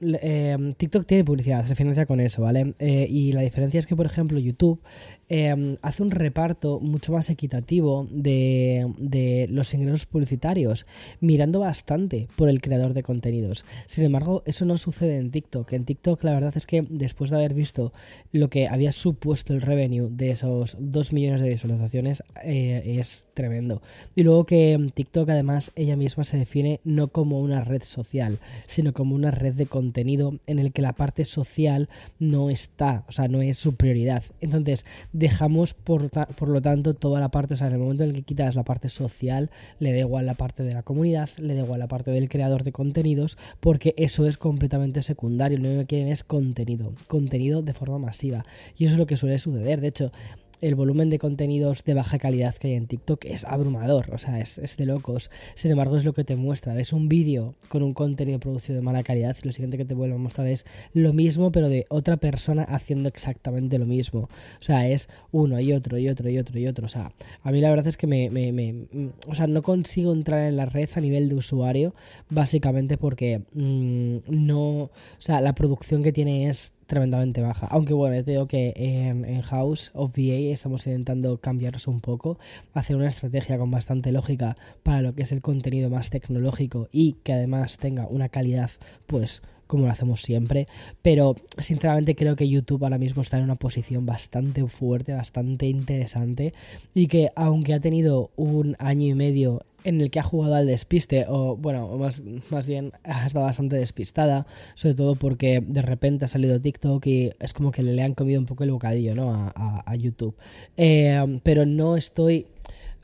eh, 0.00 0.56
TikTok 0.74 1.04
tiene 1.04 1.22
publicidad, 1.22 1.66
se 1.66 1.74
financia 1.74 2.06
con 2.06 2.18
eso, 2.18 2.40
¿vale? 2.40 2.72
Eh, 2.78 3.06
y 3.10 3.30
la 3.32 3.42
diferencia 3.42 3.78
es 3.78 3.86
que, 3.86 3.94
por 3.94 4.06
ejemplo, 4.06 4.38
YouTube 4.38 4.80
eh, 5.28 5.76
hace 5.82 6.02
un 6.02 6.10
reparto 6.10 6.80
mucho 6.80 7.12
más 7.12 7.28
equitativo 7.28 8.08
de, 8.10 8.90
de, 8.96 9.48
los 9.50 9.74
ingresos 9.74 10.06
publicitarios, 10.06 10.86
mirando 11.20 11.60
bastante 11.60 12.26
por 12.36 12.48
el 12.48 12.62
creador 12.62 12.94
de 12.94 13.02
contenidos. 13.02 13.66
Sin 13.84 14.04
embargo, 14.04 14.42
eso 14.46 14.64
no 14.64 14.78
sucede 14.78 15.18
en 15.18 15.30
TikTok. 15.30 15.74
En 15.74 15.84
TikTok, 15.84 16.24
la 16.24 16.32
verdad 16.32 16.56
es 16.56 16.64
que 16.64 16.82
después 16.88 17.28
de 17.28 17.36
haber 17.36 17.52
visto 17.52 17.92
lo 18.32 18.48
que 18.48 18.66
había 18.66 18.92
supuesto 18.92 19.52
el 19.52 19.60
revenue 19.60 20.08
de 20.10 20.30
esos 20.30 20.74
2 20.80 21.12
millones 21.12 21.42
de 21.42 21.50
visualizaciones, 21.50 22.22
es 22.42 23.26
tremendo. 23.34 23.82
Y 24.14 24.22
luego 24.22 24.46
que 24.46 24.78
TikTok, 24.94 25.28
además, 25.28 25.72
ella 25.76 25.96
misma 25.96 26.24
se 26.24 26.38
define 26.38 26.80
no 26.84 27.08
como 27.08 27.40
una 27.40 27.62
red 27.62 27.82
social, 27.82 28.38
sino 28.66 28.85
como 28.92 29.14
una 29.14 29.30
red 29.30 29.54
de 29.54 29.66
contenido 29.66 30.38
en 30.46 30.58
el 30.58 30.72
que 30.72 30.82
la 30.82 30.94
parte 30.94 31.24
social 31.24 31.88
no 32.18 32.50
está, 32.50 33.04
o 33.08 33.12
sea, 33.12 33.28
no 33.28 33.42
es 33.42 33.58
su 33.58 33.74
prioridad. 33.74 34.22
Entonces, 34.40 34.84
dejamos 35.12 35.74
por, 35.74 36.10
por 36.10 36.48
lo 36.48 36.62
tanto 36.62 36.94
toda 36.94 37.20
la 37.20 37.30
parte, 37.30 37.54
o 37.54 37.56
sea, 37.56 37.68
en 37.68 37.74
el 37.74 37.78
momento 37.78 38.04
en 38.04 38.10
el 38.10 38.16
que 38.16 38.22
quitas 38.22 38.54
la 38.54 38.64
parte 38.64 38.88
social, 38.88 39.50
le 39.78 39.92
da 39.92 39.98
igual 39.98 40.26
la 40.26 40.34
parte 40.34 40.62
de 40.62 40.72
la 40.72 40.82
comunidad, 40.82 41.28
le 41.38 41.54
da 41.54 41.62
igual 41.62 41.80
la 41.80 41.88
parte 41.88 42.10
del 42.10 42.28
creador 42.28 42.62
de 42.62 42.72
contenidos, 42.72 43.38
porque 43.60 43.94
eso 43.96 44.26
es 44.26 44.38
completamente 44.38 45.02
secundario. 45.02 45.58
Lo 45.58 45.68
único 45.68 45.82
que 45.82 45.86
quieren 45.86 46.08
es 46.08 46.24
contenido, 46.24 46.92
contenido 47.08 47.62
de 47.62 47.72
forma 47.72 47.98
masiva. 47.98 48.44
Y 48.76 48.84
eso 48.84 48.94
es 48.94 48.98
lo 48.98 49.06
que 49.06 49.16
suele 49.16 49.38
suceder. 49.38 49.80
De 49.80 49.88
hecho, 49.88 50.12
el 50.60 50.74
volumen 50.74 51.10
de 51.10 51.18
contenidos 51.18 51.84
de 51.84 51.94
baja 51.94 52.18
calidad 52.18 52.54
que 52.54 52.68
hay 52.68 52.74
en 52.74 52.86
TikTok 52.86 53.24
es 53.24 53.44
abrumador, 53.44 54.12
o 54.12 54.18
sea, 54.18 54.40
es, 54.40 54.76
de 54.76 54.86
locos. 54.86 55.30
Sin 55.54 55.70
embargo, 55.70 55.96
es 55.96 56.04
lo 56.04 56.12
que 56.12 56.24
te 56.24 56.36
muestra. 56.36 56.74
Ves 56.74 56.92
un 56.92 57.08
vídeo 57.08 57.54
con 57.68 57.82
un 57.82 57.94
contenido 57.94 58.38
producido 58.40 58.78
de 58.78 58.84
mala 58.84 59.02
calidad 59.02 59.36
y 59.42 59.46
lo 59.46 59.52
siguiente 59.52 59.76
que 59.76 59.84
te 59.84 59.94
vuelve 59.94 60.14
a 60.14 60.18
mostrar 60.18 60.46
es 60.46 60.66
lo 60.92 61.12
mismo, 61.12 61.52
pero 61.52 61.68
de 61.68 61.84
otra 61.88 62.16
persona 62.16 62.62
haciendo 62.64 63.08
exactamente 63.08 63.78
lo 63.78 63.86
mismo. 63.86 64.20
O 64.20 64.62
sea, 64.62 64.88
es 64.88 65.08
uno 65.32 65.60
y 65.60 65.72
otro 65.72 65.98
y 65.98 66.08
otro 66.08 66.28
y 66.28 66.38
otro 66.38 66.58
y 66.58 66.66
otro. 66.66 66.86
O 66.86 66.88
sea, 66.88 67.10
a 67.42 67.50
mí 67.50 67.60
la 67.60 67.70
verdad 67.70 67.86
es 67.86 67.96
que 67.96 68.06
me, 68.06 68.30
me, 68.30 68.86
o 69.28 69.34
sea, 69.34 69.46
no 69.46 69.62
consigo 69.62 70.12
entrar 70.12 70.42
en 70.42 70.56
la 70.56 70.66
red 70.66 70.88
a 70.94 71.00
nivel 71.00 71.28
de 71.28 71.34
usuario, 71.34 71.94
básicamente 72.30 72.96
porque 72.96 73.42
mm, 73.52 74.18
no, 74.28 74.68
o 74.68 74.90
sea, 75.18 75.40
la 75.40 75.54
producción 75.54 76.02
que 76.02 76.12
tiene 76.12 76.48
es 76.48 76.75
tremendamente 76.86 77.40
baja. 77.40 77.66
Aunque 77.70 77.94
bueno, 77.94 78.22
te 78.24 78.30
digo 78.30 78.46
que 78.46 78.72
en, 78.76 79.42
House 79.42 79.90
of 79.94 80.12
VA 80.16 80.52
estamos 80.52 80.86
intentando 80.86 81.38
cambiarnos 81.38 81.86
un 81.86 82.00
poco, 82.00 82.38
hacer 82.72 82.96
una 82.96 83.08
estrategia 83.08 83.58
con 83.58 83.70
bastante 83.70 84.12
lógica 84.12 84.56
para 84.82 85.02
lo 85.02 85.14
que 85.14 85.22
es 85.22 85.32
el 85.32 85.42
contenido 85.42 85.90
más 85.90 86.10
tecnológico 86.10 86.88
y 86.92 87.14
que 87.22 87.32
además 87.32 87.78
tenga 87.78 88.06
una 88.06 88.28
calidad 88.28 88.70
pues 89.06 89.42
como 89.66 89.86
lo 89.86 89.90
hacemos 89.90 90.22
siempre, 90.22 90.68
pero 91.02 91.34
sinceramente 91.58 92.14
creo 92.14 92.36
que 92.36 92.48
YouTube 92.48 92.84
ahora 92.84 92.98
mismo 92.98 93.22
está 93.22 93.38
en 93.38 93.44
una 93.44 93.56
posición 93.56 94.06
bastante 94.06 94.64
fuerte, 94.68 95.12
bastante 95.12 95.66
interesante 95.66 96.54
y 96.94 97.08
que 97.08 97.30
aunque 97.34 97.74
ha 97.74 97.80
tenido 97.80 98.30
un 98.36 98.76
año 98.78 99.06
y 99.08 99.14
medio 99.14 99.62
en 99.86 100.00
el 100.00 100.10
que 100.10 100.18
ha 100.18 100.24
jugado 100.24 100.56
al 100.56 100.66
despiste, 100.66 101.26
o 101.28 101.56
bueno, 101.56 101.96
más, 101.96 102.20
más 102.50 102.66
bien 102.66 102.92
ha 103.04 103.24
estado 103.24 103.46
bastante 103.46 103.76
despistada, 103.76 104.44
sobre 104.74 104.96
todo 104.96 105.14
porque 105.14 105.62
de 105.64 105.80
repente 105.80 106.24
ha 106.24 106.28
salido 106.28 106.60
TikTok 106.60 107.06
y 107.06 107.32
es 107.38 107.54
como 107.54 107.70
que 107.70 107.84
le 107.84 108.02
han 108.02 108.14
comido 108.14 108.40
un 108.40 108.46
poco 108.46 108.64
el 108.64 108.72
bocadillo 108.72 109.14
¿no? 109.14 109.52
a, 109.54 109.94
YouTube. 109.96 110.34
Eh, 110.76 111.40
pero 111.44 111.64
no 111.64 111.96
estoy 111.96 112.46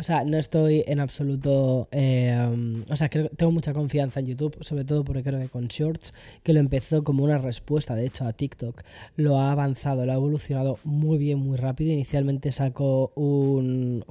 o 0.02 0.04
sea, 0.04 0.24
no 0.24 0.36
estoy 0.36 0.82
en 0.88 0.98
absoluto. 0.98 1.86
Eh, 1.92 2.82
o 2.90 2.96
sea, 2.96 3.08
creo, 3.08 3.28
tengo 3.28 3.52
mucha 3.52 3.72
confianza 3.72 4.18
en 4.18 4.26
YouTube, 4.26 4.56
sobre 4.60 4.84
todo 4.84 5.04
porque 5.04 5.22
creo 5.22 5.38
que 5.38 5.48
con 5.48 5.68
Shorts, 5.68 6.12
que 6.42 6.52
lo 6.52 6.58
empezó 6.58 7.04
como 7.04 7.22
una 7.22 7.38
respuesta, 7.38 7.94
de 7.94 8.06
hecho, 8.06 8.24
a 8.24 8.32
TikTok, 8.32 8.82
lo 9.14 9.38
ha 9.38 9.52
avanzado, 9.52 10.04
lo 10.04 10.10
ha 10.10 10.16
evolucionado 10.16 10.80
muy 10.82 11.18
bien, 11.18 11.38
muy 11.38 11.56
rápido. 11.56 11.92
Inicialmente 11.92 12.50
sacó 12.50 13.12
un 13.14 14.02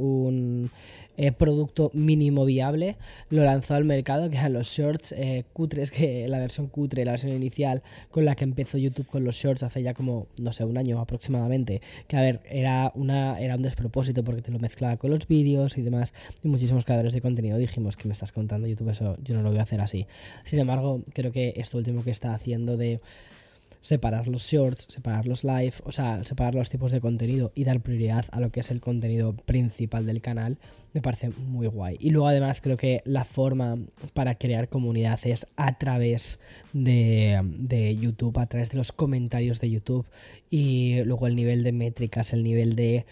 eh, 1.22 1.32
producto 1.32 1.92
mínimo 1.94 2.46
viable, 2.46 2.98
lo 3.30 3.44
lanzó 3.44 3.76
al 3.76 3.86
mercado, 3.86 4.28
que 4.32 4.38
eran 4.38 4.54
los 4.54 4.68
shorts 4.68 5.12
eh, 5.12 5.46
cutres, 5.54 5.92
que 5.92 6.28
la 6.28 6.40
versión 6.40 6.66
cutre, 6.66 7.06
la 7.06 7.12
versión 7.12 7.32
inicial 7.32 7.84
con 8.10 8.26
la 8.26 8.34
que 8.34 8.44
empezó 8.44 8.80
YouTube 8.80 9.06
con 9.06 9.24
los 9.24 9.36
shorts 9.36 9.62
hace 9.62 9.84
ya 9.84 9.94
como, 9.94 10.26
no 10.40 10.52
sé, 10.52 10.66
un 10.66 10.80
año 10.80 11.00
aproximadamente, 11.00 11.80
que 12.08 12.18
a 12.18 12.22
ver, 12.22 12.42
era, 12.50 12.92
una, 12.96 13.40
era 13.40 13.56
un 13.56 13.62
despropósito 13.62 14.24
porque 14.24 14.42
te 14.42 14.52
lo 14.52 14.58
mezclaba 14.58 14.98
con 14.98 15.12
los 15.12 15.28
vídeos 15.28 15.78
y 15.78 15.84
demás, 15.84 16.12
y 16.44 16.48
muchísimos 16.48 16.86
creadores 16.86 17.14
de 17.14 17.22
contenido 17.22 17.60
dijimos 17.60 17.98
que 17.98 18.08
me 18.08 18.14
estás 18.14 18.32
contando 18.32 18.68
YouTube, 18.68 18.90
eso 18.90 19.16
yo 19.24 19.36
no 19.36 19.44
lo 19.44 19.52
voy 19.52 19.60
a 19.60 19.62
hacer 19.62 19.80
así. 19.80 20.08
Sin 20.44 20.58
embargo, 20.58 21.04
creo 21.14 21.32
que 21.32 21.54
esto 21.56 21.78
último 21.78 22.04
que 22.04 22.10
está 22.10 22.34
haciendo 22.34 22.78
de 22.78 23.00
separar 23.82 24.28
los 24.28 24.44
shorts, 24.44 24.86
separar 24.90 25.26
los 25.26 25.44
live, 25.44 25.74
o 25.84 25.92
sea, 25.92 26.24
separar 26.24 26.56
los 26.56 26.70
tipos 26.70 26.92
de 26.92 27.02
contenido 27.02 27.52
y 27.56 27.64
dar 27.64 27.82
prioridad 27.82 28.26
a 28.32 28.40
lo 28.40 28.52
que 28.52 28.62
es 28.62 28.72
el 28.72 28.80
contenido 28.80 29.34
principal 29.34 30.06
del 30.06 30.22
canal, 30.22 30.60
me 30.94 31.02
parece 31.02 31.30
muy 31.30 31.68
guay. 31.68 31.98
Y 32.00 32.12
luego 32.12 32.28
además 32.28 32.62
creo 32.62 32.78
que 32.78 33.02
la 33.06 33.26
forma 33.26 33.78
para 34.14 34.36
crear 34.36 34.70
comunidad 34.70 35.20
es 35.24 35.48
a 35.56 35.78
través 35.78 36.40
de, 36.74 37.42
de 37.44 37.98
YouTube, 37.98 38.38
a 38.40 38.46
través 38.46 38.70
de 38.70 38.78
los 38.78 38.92
comentarios 38.92 39.60
de 39.60 39.72
YouTube 39.72 40.06
y 40.50 41.04
luego 41.04 41.28
el 41.28 41.36
nivel 41.36 41.64
de 41.64 41.72
métricas, 41.72 42.34
el 42.34 42.44
nivel 42.44 42.76
de 42.76 43.06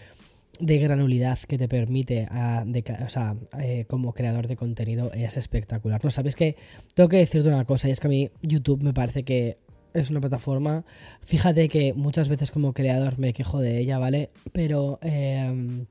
de 0.60 0.78
granulidad 0.78 1.38
que 1.38 1.56
te 1.56 1.68
permite 1.68 2.26
a, 2.30 2.66
o 3.04 3.08
sea, 3.08 3.34
eh, 3.58 3.86
como 3.88 4.12
creador 4.12 4.46
de 4.46 4.56
contenido 4.56 5.10
es 5.14 5.36
espectacular. 5.38 6.04
No 6.04 6.10
sabes 6.10 6.36
que 6.36 6.56
tengo 6.94 7.08
que 7.08 7.16
decirte 7.16 7.48
una 7.48 7.64
cosa 7.64 7.88
y 7.88 7.92
es 7.92 8.00
que 8.00 8.06
a 8.06 8.10
mí 8.10 8.30
YouTube 8.42 8.82
me 8.82 8.92
parece 8.92 9.22
que 9.22 9.56
es 9.94 10.10
una 10.10 10.20
plataforma. 10.20 10.84
Fíjate 11.22 11.68
que 11.68 11.92
muchas 11.94 12.28
veces 12.28 12.50
como 12.50 12.72
creador 12.72 13.18
me 13.18 13.32
quejo 13.32 13.60
de 13.60 13.78
ella, 13.78 13.98
¿vale? 13.98 14.30
Pero 14.52 14.98
em, 15.02 15.86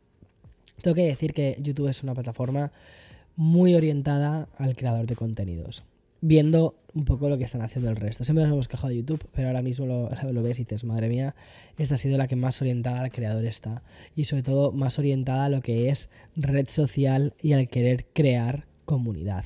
tengo 0.81 0.95
que 0.95 1.05
decir 1.05 1.33
que 1.33 1.57
YouTube 1.59 1.89
es 1.89 2.03
una 2.03 2.13
plataforma 2.13 2.71
muy 3.35 3.75
orientada 3.75 4.49
al 4.57 4.75
creador 4.75 5.05
de 5.07 5.15
contenidos 5.15 5.83
viendo 6.21 6.75
un 6.93 7.05
poco 7.05 7.29
lo 7.29 7.37
que 7.37 7.43
están 7.43 7.61
haciendo 7.61 7.89
el 7.89 7.95
resto. 7.95 8.23
Siempre 8.23 8.43
nos 8.43 8.53
hemos 8.53 8.67
quejado 8.67 8.89
de 8.89 8.97
YouTube, 8.97 9.25
pero 9.33 9.47
ahora 9.47 9.61
mismo 9.61 9.85
lo, 9.85 10.09
lo, 10.31 10.43
ves 10.43 10.59
y 10.59 10.63
dices, 10.63 10.83
madre 10.83 11.07
mía, 11.07 11.35
esta 11.77 11.95
ha 11.95 11.97
sido 11.97 12.17
la 12.17 12.27
que 12.27 12.35
más 12.35 12.61
orientada 12.61 13.01
al 13.01 13.11
creador 13.11 13.45
está. 13.45 13.83
Y 14.15 14.25
sobre 14.25 14.43
todo 14.43 14.71
más 14.71 14.99
orientada 14.99 15.45
a 15.45 15.49
lo 15.49 15.61
que 15.61 15.89
es 15.89 16.09
red 16.35 16.67
social 16.67 17.33
y 17.41 17.53
al 17.53 17.69
querer 17.69 18.07
crear 18.13 18.65
comunidad. 18.89 19.45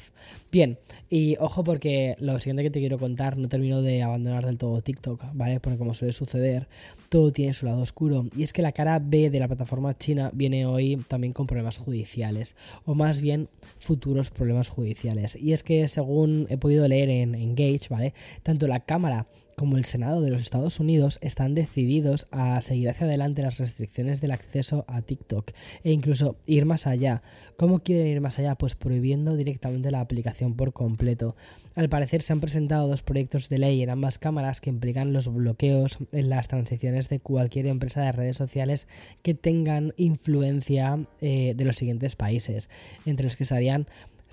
Bien, 0.54 0.78
y 1.10 1.36
ojo 1.38 1.66
porque 1.66 2.16
lo 2.20 2.40
siguiente 2.40 2.64
que 2.64 2.70
te 2.70 2.80
quiero 2.80 2.98
contar, 2.98 3.38
no 3.38 3.50
termino 3.50 3.82
de 3.82 4.02
abandonar 4.02 4.46
del 4.46 4.58
todo 4.58 4.82
TikTok, 4.82 5.22
¿vale? 5.34 5.60
Porque 5.60 5.78
como 5.78 5.94
suele 5.94 6.14
suceder, 6.14 6.70
todo 7.10 7.34
tiene 7.34 7.54
su 7.54 7.66
lado 7.66 7.82
oscuro. 7.82 8.26
Y 8.38 8.44
es 8.44 8.54
que 8.54 8.62
la 8.62 8.72
cara 8.72 9.00
B 9.00 9.30
de 9.30 9.40
la 9.42 9.50
plataforma 9.50 9.98
china 9.98 10.32
viene 10.34 10.66
hoy 10.66 10.96
también 11.10 11.34
con 11.34 11.46
problemas 11.46 11.78
judiciales, 11.78 12.56
o 12.86 12.96
más 12.96 13.20
bien 13.20 13.50
futuros 13.78 14.30
problemas 14.30 14.70
judiciales. 14.70 15.36
Y 15.36 15.52
es 15.52 15.62
que 15.62 15.90
según 15.90 16.48
he 16.50 16.56
podido 16.56 16.88
leer 16.88 17.10
en 17.10 17.36
Engage, 17.36 17.90
¿vale? 17.90 18.14
Tanto 18.44 18.66
la 18.68 18.80
Cámara 18.80 19.26
como 19.56 19.78
el 19.78 19.86
Senado 19.86 20.22
de 20.22 20.30
los 20.30 20.42
Estados 20.42 20.80
Unidos 20.80 21.20
están 21.22 21.56
decididos 21.56 22.28
a 22.32 22.62
seguir 22.62 22.90
hacia 22.90 23.08
adelante 23.08 23.42
las 23.42 23.58
restricciones 23.58 24.22
del 24.22 24.32
acceso 24.32 24.86
a 24.88 25.02
TikTok 25.02 25.52
e 25.84 25.92
incluso 25.92 26.38
ir 26.46 26.66
más 26.66 26.88
allá. 26.88 27.22
¿Cómo 27.58 27.80
quieren 27.80 28.08
ir 28.08 28.22
más 28.22 28.40
allá? 28.40 28.56
Pues 28.56 28.76
prohibiendo 28.76 29.36
directamente 29.36 29.92
la 29.92 30.02
aplicación 30.02 30.56
por 30.56 30.74
completo. 30.74 31.36
Al 31.76 31.90
parecer 31.90 32.22
se 32.22 32.34
han 32.34 32.42
presentado 32.42 32.88
dos 32.88 33.04
proyectos 33.04 33.50
de 33.50 33.58
ley 33.58 33.82
en 33.82 33.90
ambas 33.90 34.20
cámaras 34.20 34.62
que 34.62 34.70
implican 34.70 35.14
los 35.14 35.34
bloqueos 35.34 35.98
en 36.12 36.30
las 36.30 36.48
transiciones 36.48 37.10
de 37.10 37.20
cualquier 37.20 37.68
empresa 37.68 38.02
de 38.02 38.12
redes 38.12 38.38
sociales 38.38 38.88
que 39.22 39.34
tengan 39.34 39.94
influencia 39.98 41.06
eh, 41.22 41.54
de 41.56 41.66
los 41.66 41.78
siguientes 41.78 42.16
países, 42.16 42.70
entre 43.06 43.26
los 43.26 43.36
que 43.36 43.44
estarían 43.44 43.88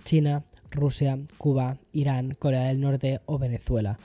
China, 0.05 0.45
Rusia, 0.71 1.19
Cuba, 1.39 1.79
Irán, 1.93 2.37
Corea 2.39 2.65
del 2.65 2.81
Norte 2.81 3.21
o 3.27 3.39
Venezuela 3.39 3.99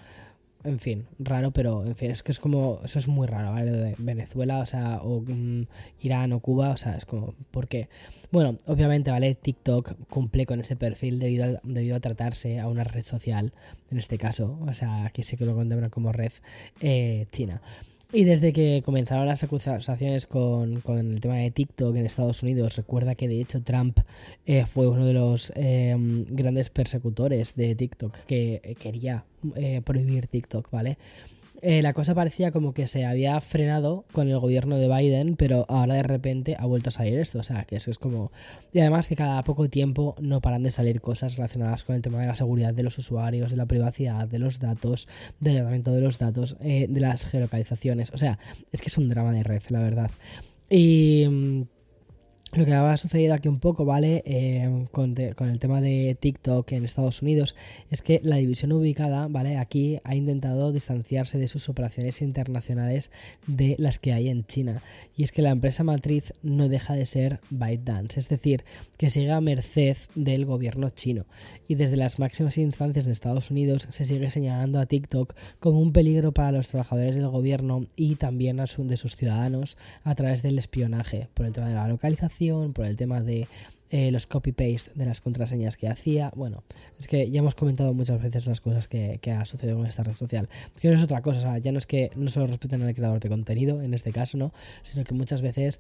en 0.66 0.80
fin, 0.80 1.06
raro, 1.20 1.52
pero 1.52 1.86
en 1.86 1.96
fin, 1.96 2.12
es 2.12 2.24
que 2.24 2.32
es 2.32 2.40
como, 2.40 2.82
eso 2.84 3.00
es 3.00 3.08
muy 3.08 3.28
raro, 3.28 3.52
¿vale? 3.52 3.72
De 3.72 3.96
Venezuela, 3.98 4.60
o 4.60 4.66
sea, 4.66 5.00
o 5.02 5.22
mm, 5.22 5.68
Irán 6.02 6.34
o 6.34 6.40
Cuba, 6.40 6.72
o 6.72 6.78
sea, 6.78 6.96
es 6.96 7.06
como, 7.06 7.36
¿por 7.52 7.68
qué? 7.68 7.88
Bueno, 8.32 8.58
obviamente, 8.66 9.12
¿vale? 9.12 9.36
TikTok 9.36 9.94
cumple 10.10 10.46
con 10.46 10.60
ese 10.60 10.76
perfil 10.76 11.20
debido 11.20 11.46
a, 11.46 11.62
debido 11.64 11.96
a 11.96 12.00
tratarse 12.00 12.60
a 12.60 12.68
una 12.68 12.84
red 12.84 13.04
social, 13.04 13.54
en 13.92 14.00
este 14.00 14.18
caso, 14.18 14.58
o 14.68 14.74
sea, 14.74 15.06
aquí 15.06 15.24
sí 15.24 15.38
que 15.38 15.46
lo 15.46 15.56
contemplan 15.56 15.90
como 15.90 16.12
red 16.12 16.32
eh, 16.82 17.28
china. 17.32 17.62
Y 18.16 18.24
desde 18.24 18.54
que 18.54 18.82
comenzaron 18.86 19.28
las 19.28 19.44
acusaciones 19.44 20.26
con, 20.26 20.82
el 20.88 21.20
tema 21.20 21.36
de 21.36 21.52
TikTok 21.52 21.98
en 21.98 22.06
Estados 22.06 22.44
Unidos, 22.44 22.78
recuerda 22.78 23.14
que 23.14 23.28
de 23.28 23.42
hecho 23.42 23.62
Trump 23.62 24.00
eh, 24.46 24.66
fue 24.66 24.88
uno 24.88 25.06
de 25.06 25.12
los 25.12 25.52
em, 25.54 26.24
grandes 26.30 26.70
persecutores 26.70 27.56
de 27.56 27.76
TikTok 27.76 28.16
que 28.26 28.78
quería 28.80 29.26
eh, 29.58 29.82
prohibir 29.84 30.28
TikTok, 30.28 30.72
¿vale? 30.72 30.98
Eh, 31.68 31.82
la 31.82 31.94
cosa 31.94 32.14
parecía 32.14 32.52
como 32.52 32.76
que 32.76 32.86
se 32.86 33.06
había 33.06 33.42
frenado 33.42 34.06
con 34.12 34.30
el 34.30 34.38
gobierno 34.38 34.78
de 34.78 34.88
Biden, 34.88 35.36
pero 35.36 35.66
ahora 35.68 35.96
de 35.96 36.04
repente 36.04 36.56
ha 36.60 36.68
vuelto 36.68 36.90
a 36.90 36.92
salir 36.92 37.18
esto. 37.18 37.40
O 37.40 37.44
sea, 37.44 37.64
que 37.66 37.78
eso 37.78 37.90
es 37.90 37.98
como. 37.98 38.32
Y 38.72 38.82
además 38.82 39.10
que 39.10 39.16
cada 39.16 39.44
poco 39.44 39.68
tiempo 39.68 40.14
no 40.22 40.42
paran 40.42 40.62
de 40.62 40.70
salir 40.70 41.02
cosas 41.02 41.38
relacionadas 41.38 41.84
con 41.84 41.96
el 41.96 42.04
tema 42.04 42.20
de 42.20 42.28
la 42.28 42.36
seguridad 42.36 42.72
de 42.72 42.84
los 42.84 43.00
usuarios, 43.00 43.50
de 43.50 43.58
la 43.58 43.66
privacidad, 43.66 44.28
de 44.28 44.38
los 44.38 44.60
datos, 44.60 45.08
del 45.40 45.56
tratamiento 45.56 45.92
de 45.92 46.02
los 46.02 46.20
datos, 46.20 46.56
eh, 46.62 46.86
de 46.88 47.00
las 47.00 47.26
geolocalizaciones. 47.26 48.12
O 48.14 48.20
sea, 48.20 48.38
es 48.72 48.80
que 48.80 48.90
es 48.90 48.98
un 49.00 49.10
drama 49.10 49.32
de 49.32 49.42
red, 49.42 49.64
la 49.70 49.80
verdad. 49.80 50.12
Y 50.70 51.26
mm, 51.28 51.62
lo 52.58 52.66
que 52.66 52.74
ha 52.74 52.98
sucedido 52.98 53.34
aquí 53.34 53.48
un 53.48 53.60
poco, 53.60 53.86
¿vale? 53.86 54.22
Eh, 54.26 54.86
con, 54.92 55.16
el 55.18 55.60
tema 55.60 55.82
de 55.82 56.16
TikTok 56.20 56.72
en 56.74 56.86
Estados 56.86 57.22
Unidos, 57.22 57.56
es 57.90 58.02
que 58.02 58.20
la 58.24 58.38
división 58.38 58.72
ubicada, 58.72 59.28
¿vale? 59.28 59.58
Aquí 59.58 60.00
ha 60.04 60.16
intentado 60.16 60.72
distanciarse 60.72 61.38
de 61.38 61.48
sus 61.48 61.70
operaciones 61.70 62.22
internacionales 62.22 63.12
de 63.48 63.76
las 63.80 64.00
que 64.00 64.14
hay 64.14 64.30
en 64.30 64.46
China. 64.46 64.82
Y 65.18 65.24
es 65.24 65.32
que 65.32 65.42
la 65.42 65.50
empresa 65.50 65.84
matriz 65.84 66.34
no 66.44 66.70
deja 66.70 66.94
de 66.94 67.06
ser 67.06 67.40
ByteDance, 67.50 68.20
es 68.20 68.30
decir, 68.30 68.64
que 68.98 69.10
sigue 69.10 69.32
a 69.32 69.42
merced 69.42 69.98
del 70.14 70.46
gobierno 70.46 70.90
chino. 70.90 71.26
Y 71.68 71.76
desde 71.76 71.98
las 71.98 72.20
máximas 72.20 72.58
instancias 72.58 73.06
de 73.06 73.12
Estados 73.12 73.52
Unidos 73.52 73.88
se 73.90 74.06
sigue 74.06 74.30
señalando 74.30 74.80
a 74.80 74.86
TikTok 74.86 75.34
como 75.60 75.80
un 75.80 75.92
peligro 75.92 76.32
para 76.32 76.52
los 76.52 76.68
trabajadores 76.68 77.16
del 77.16 77.28
gobierno 77.28 77.88
y 77.96 78.16
también 78.16 78.60
a 78.60 78.66
de 78.66 78.98
sus 78.98 79.16
ciudadanos 79.16 79.78
a 80.04 80.16
través 80.16 80.42
del 80.42 80.58
espionaje 80.58 81.30
por 81.34 81.46
el 81.46 81.54
tema 81.54 81.70
de 81.70 81.76
la 81.76 81.88
localización 81.88 82.45
por 82.74 82.86
el 82.86 82.96
tema 82.96 83.22
de 83.22 83.48
eh, 83.92 84.12
los 84.12 84.28
copy-paste 84.28 84.92
de 84.96 85.06
las 85.06 85.22
contraseñas 85.22 85.78
que 85.78 85.88
hacía. 85.88 86.32
Bueno, 86.36 86.64
es 87.00 87.08
que 87.08 87.30
ya 87.30 87.40
hemos 87.40 87.56
comentado 87.56 87.94
muchas 87.94 88.22
veces 88.22 88.48
las 88.48 88.62
cosas 88.62 88.88
que, 88.88 89.20
ha 89.32 89.46
sucedido 89.46 89.78
con 89.78 89.86
esta 89.86 90.04
red 90.04 90.14
social. 90.14 90.50
que 90.82 90.90
no 90.90 90.96
es 90.96 91.04
otra 91.04 91.22
cosa, 91.22 91.58
ya 91.60 91.72
no 91.72 91.78
es 91.78 91.88
que 91.88 92.12
no 92.16 92.30
solo 92.30 92.48
respeten 92.48 92.82
al 92.82 92.94
creador 92.94 93.20
de 93.20 93.30
contenido, 93.30 93.82
en 93.82 93.94
este 93.94 94.12
caso, 94.12 94.38
¿no? 94.38 94.54
Sino 94.82 95.04
que 95.04 95.14
muchas 95.14 95.42
veces 95.42 95.80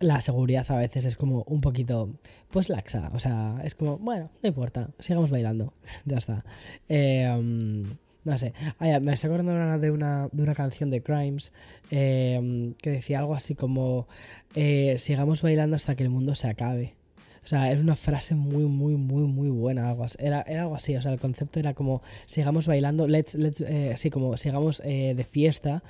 la 0.00 0.20
seguridad 0.20 0.68
a 0.70 0.76
veces 0.76 1.04
es 1.04 1.16
como 1.16 1.44
un 1.46 1.60
poquito, 1.60 2.10
pues 2.50 2.68
laxa. 2.68 3.10
O 3.14 3.18
sea, 3.18 3.60
es 3.62 3.74
como, 3.74 3.98
bueno, 3.98 4.30
no 4.42 4.48
importa, 4.48 4.90
sigamos 4.98 5.30
bailando. 5.30 5.74
ya 6.04 6.18
está. 6.18 6.44
Eh, 6.88 7.84
no 8.24 8.38
sé. 8.38 8.52
Ah, 8.78 8.98
me 9.00 9.12
estoy 9.12 9.28
acordando 9.28 9.78
de 9.78 9.90
una, 9.90 10.28
de 10.32 10.42
una 10.42 10.54
canción 10.54 10.90
de 10.90 11.02
Crimes 11.02 11.52
em, 11.90 12.74
que 12.74 12.90
decía 12.90 13.18
algo 13.18 13.34
así 13.34 13.54
como: 13.54 14.08
eh, 14.54 14.96
Sigamos 14.98 15.42
bailando 15.42 15.76
hasta 15.76 15.94
que 15.94 16.02
el 16.02 16.10
mundo 16.10 16.34
se 16.34 16.48
acabe. 16.48 16.94
O 17.42 17.46
sea, 17.46 17.70
es 17.70 17.80
una 17.80 17.94
frase 17.94 18.34
muy, 18.34 18.64
muy, 18.64 18.96
muy, 18.96 19.24
muy 19.24 19.50
buena. 19.50 19.94
Era, 20.18 20.42
era 20.48 20.62
algo 20.62 20.76
así. 20.76 20.96
O 20.96 21.02
sea, 21.02 21.12
el 21.12 21.20
concepto 21.20 21.60
era 21.60 21.74
como: 21.74 22.02
sigamos 22.24 22.66
bailando, 22.66 23.06
let's, 23.06 23.34
let's, 23.34 23.60
eh, 23.60 23.92
sí, 23.96 24.08
como 24.08 24.36
sigamos 24.38 24.80
eh, 24.84 25.12
de 25.14 25.24
fiesta 25.24 25.82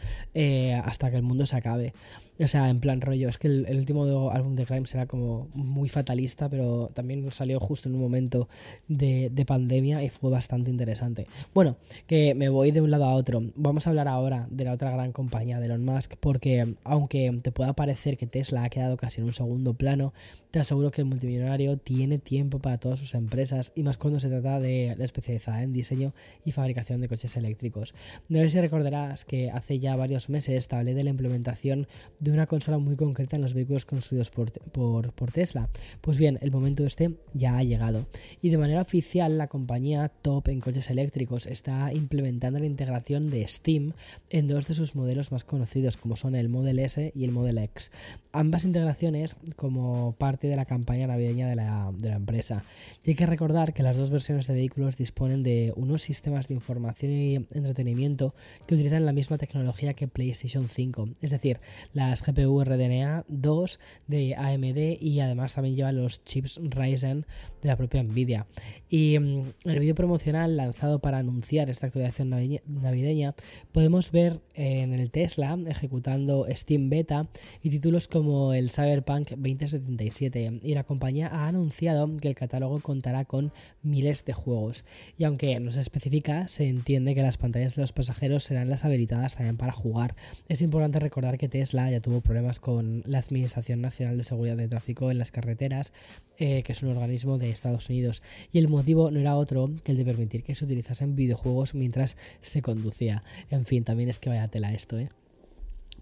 hasta 0.82 1.10
que 1.10 1.16
el 1.16 1.22
mundo 1.22 1.46
se 1.46 1.56
acabe. 1.56 1.94
O 2.40 2.48
sea, 2.48 2.68
en 2.68 2.80
plan 2.80 3.00
rollo, 3.00 3.28
es 3.28 3.38
que 3.38 3.46
el, 3.46 3.76
último 3.78 4.30
álbum 4.30 4.56
de 4.56 4.64
Grimes 4.64 4.92
era 4.94 5.06
como 5.06 5.48
muy 5.54 5.88
fatalista, 5.88 6.48
pero 6.48 6.90
también 6.92 7.30
salió 7.30 7.60
justo 7.60 7.88
en 7.88 7.94
un 7.94 8.00
momento 8.00 8.48
de, 8.88 9.30
pandemia 9.46 10.02
y 10.02 10.08
fue 10.08 10.30
bastante 10.30 10.70
interesante. 10.70 11.26
Bueno, 11.52 11.76
que 12.06 12.34
me 12.34 12.48
voy 12.48 12.72
de 12.72 12.80
un 12.80 12.90
lado 12.90 13.04
a 13.04 13.14
otro. 13.14 13.42
Vamos 13.54 13.86
a 13.86 13.90
hablar 13.90 14.08
ahora 14.08 14.48
de 14.50 14.64
la 14.64 14.72
otra 14.72 14.90
gran 14.90 15.12
compañía 15.12 15.60
de 15.60 15.66
Elon 15.66 15.84
Musk, 15.84 16.14
porque 16.18 16.74
aunque 16.82 17.38
te 17.42 17.52
pueda 17.52 17.74
parecer 17.74 18.16
que 18.16 18.26
Tesla 18.26 18.64
ha 18.64 18.70
quedado 18.70 18.96
casi 18.96 19.20
en 19.20 19.26
un 19.26 19.32
segundo 19.32 19.74
plano, 19.74 20.12
te 20.50 20.58
aseguro 20.58 20.90
que 20.90 21.02
el 21.02 21.06
multimillonario 21.06 21.76
tiene 21.78 22.18
tiempo 22.18 22.58
para 22.58 22.78
todas 22.78 22.98
sus 22.98 23.14
empresas 23.14 23.72
y 23.76 23.82
más 23.82 23.98
cuando 23.98 24.18
se 24.18 24.28
trata 24.28 24.60
de 24.60 24.94
la 24.96 25.04
especializada 25.04 25.62
en 25.62 25.72
diseño 25.72 26.14
y 26.44 26.52
fabricación 26.52 27.00
de 27.00 27.08
coches 27.08 27.36
eléctricos. 27.36 27.94
No 28.28 28.38
sé 28.40 28.50
si 28.50 28.60
recordarás 28.60 29.24
que 29.24 29.50
hace 29.50 29.78
ya 29.78 29.94
varios 29.96 30.28
meses 30.28 30.68
hablé 30.72 30.94
de 30.94 31.04
la 31.04 31.10
implementación 31.10 31.86
de 32.24 32.30
una 32.30 32.46
consola 32.46 32.78
muy 32.78 32.96
concreta 32.96 33.36
en 33.36 33.42
los 33.42 33.54
vehículos 33.54 33.84
construidos 33.84 34.30
por, 34.30 34.50
por, 34.50 35.30
Tesla. 35.30 35.68
Pues 36.00 36.18
bien, 36.18 36.38
el 36.40 36.50
momento 36.50 36.84
este 36.84 37.14
ya 37.34 37.58
ha 37.58 37.62
llegado. 37.62 38.06
Y 38.40 38.50
de 38.50 38.58
manera 38.58 38.80
oficial, 38.80 39.36
la 39.36 39.48
compañía 39.48 40.08
top 40.08 40.48
en 40.48 40.60
coches 40.60 40.90
eléctricos 40.90 41.46
está 41.46 41.92
implementando 41.92 42.58
la 42.58 42.66
integración 42.66 43.30
de 43.30 43.46
Steam 43.46 43.92
en 44.30 44.46
dos 44.46 44.66
de 44.66 44.74
sus 44.74 44.94
modelos 44.94 45.32
más 45.32 45.44
conocidos, 45.44 45.96
como 45.96 46.16
son 46.16 46.34
el 46.34 46.48
Model 46.48 46.78
S 46.78 47.12
y 47.14 47.24
el 47.24 47.30
Model 47.30 47.58
X. 47.58 47.92
Ambas 48.32 48.64
integraciones 48.64 49.36
como 49.56 50.12
parte 50.18 50.48
de 50.48 50.56
la 50.56 50.64
campaña 50.64 51.06
navideña 51.06 51.48
de 51.48 51.56
la, 51.56 51.92
de 51.96 52.08
la 52.08 52.16
empresa. 52.16 52.64
Y 53.04 53.10
hay 53.10 53.16
que 53.16 53.26
recordar 53.26 53.74
que 53.74 53.82
las 53.82 53.96
dos 53.96 54.10
versiones 54.10 54.46
de 54.46 54.54
vehículos 54.54 54.96
disponen 54.96 55.42
de 55.42 55.72
unos 55.76 56.02
sistemas 56.02 56.48
de 56.48 56.54
información 56.54 57.12
y 57.12 57.34
entretenimiento 57.34 58.34
que 58.66 58.74
utilizan 58.74 59.04
la 59.04 59.12
misma 59.12 59.36
tecnología 59.36 59.94
que 59.94 60.08
PlayStation 60.08 60.68
5, 60.68 61.08
es 61.20 61.30
decir, 61.30 61.60
las 61.92 62.13
las 62.14 62.24
GPU 62.24 62.62
RDNA 62.62 63.24
2 63.26 63.80
de 64.06 64.36
AMD 64.36 65.02
y 65.02 65.18
además 65.18 65.54
también 65.54 65.74
lleva 65.74 65.90
los 65.90 66.22
chips 66.22 66.60
Ryzen 66.62 67.26
de 67.60 67.68
la 67.68 67.76
propia 67.76 68.04
Nvidia. 68.04 68.46
Y 68.88 69.18
mm, 69.18 69.42
el 69.64 69.80
vídeo 69.80 69.96
promocional 69.96 70.56
lanzado 70.56 71.00
para 71.00 71.18
anunciar 71.18 71.70
esta 71.70 71.88
actualización 71.88 72.30
navideña 72.30 73.34
podemos 73.72 74.12
ver 74.12 74.42
en 74.54 74.92
el 74.92 75.10
Tesla 75.10 75.58
ejecutando 75.66 76.46
Steam 76.50 76.88
Beta 76.88 77.26
y 77.64 77.70
títulos 77.70 78.06
como 78.06 78.52
el 78.52 78.70
Cyberpunk 78.70 79.30
2077 79.30 80.60
y 80.62 80.74
la 80.74 80.84
compañía 80.84 81.26
ha 81.26 81.48
anunciado 81.48 82.16
que 82.18 82.28
el 82.28 82.36
catálogo 82.36 82.78
contará 82.78 83.24
con 83.24 83.52
miles 83.82 84.24
de 84.24 84.34
juegos 84.34 84.84
y 85.18 85.24
aunque 85.24 85.58
no 85.58 85.72
se 85.72 85.80
especifica 85.80 86.46
se 86.46 86.68
entiende 86.68 87.16
que 87.16 87.22
las 87.22 87.38
pantallas 87.38 87.74
de 87.74 87.82
los 87.82 87.92
pasajeros 87.92 88.44
serán 88.44 88.70
las 88.70 88.84
habilitadas 88.84 89.34
también 89.34 89.56
para 89.56 89.72
jugar. 89.72 90.14
Es 90.48 90.62
importante 90.62 91.00
recordar 91.00 91.38
que 91.38 91.48
Tesla 91.48 91.90
ya 91.90 92.00
tuvo 92.04 92.20
problemas 92.20 92.60
con 92.60 93.02
la 93.06 93.18
Administración 93.18 93.80
Nacional 93.80 94.18
de 94.18 94.24
Seguridad 94.24 94.58
de 94.58 94.68
Tráfico 94.68 95.10
en 95.10 95.16
las 95.16 95.30
Carreteras, 95.30 95.94
eh, 96.36 96.62
que 96.62 96.72
es 96.72 96.82
un 96.82 96.90
organismo 96.90 97.38
de 97.38 97.48
Estados 97.48 97.88
Unidos, 97.88 98.22
y 98.52 98.58
el 98.58 98.68
motivo 98.68 99.10
no 99.10 99.20
era 99.20 99.36
otro 99.36 99.70
que 99.82 99.92
el 99.92 99.98
de 99.98 100.04
permitir 100.04 100.42
que 100.42 100.54
se 100.54 100.66
utilizasen 100.66 101.16
videojuegos 101.16 101.74
mientras 101.74 102.18
se 102.42 102.60
conducía. 102.60 103.24
En 103.50 103.64
fin, 103.64 103.84
también 103.84 104.10
es 104.10 104.18
que 104.18 104.28
vaya 104.28 104.48
tela 104.48 104.74
esto, 104.74 104.98
¿eh? 104.98 105.08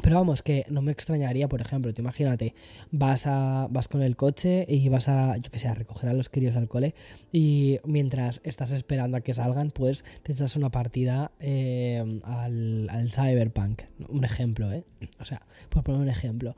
Pero 0.00 0.16
vamos, 0.16 0.42
que 0.42 0.64
no 0.68 0.82
me 0.82 0.90
extrañaría, 0.90 1.48
por 1.48 1.60
ejemplo, 1.60 1.92
te 1.92 2.00
imagínate, 2.00 2.54
vas 2.90 3.26
a 3.26 3.68
vas 3.70 3.88
con 3.88 4.02
el 4.02 4.16
coche 4.16 4.64
y 4.68 4.88
vas 4.88 5.08
a, 5.08 5.36
yo 5.36 5.50
que 5.50 5.58
sé, 5.58 5.68
a 5.68 5.74
recoger 5.74 6.08
a 6.08 6.14
los 6.14 6.28
críos 6.28 6.56
al 6.56 6.68
cole 6.68 6.94
y 7.30 7.78
mientras 7.84 8.40
estás 8.42 8.72
esperando 8.72 9.16
a 9.16 9.20
que 9.20 9.34
salgan, 9.34 9.70
pues 9.70 10.04
te 10.22 10.32
echas 10.32 10.56
una 10.56 10.70
partida 10.70 11.30
eh, 11.40 12.02
al, 12.24 12.88
al 12.90 13.12
Cyberpunk. 13.12 13.82
Un 14.08 14.24
ejemplo, 14.24 14.72
¿eh? 14.72 14.84
O 15.20 15.24
sea, 15.24 15.42
por 15.68 15.82
poner 15.82 16.00
un 16.00 16.08
ejemplo. 16.08 16.56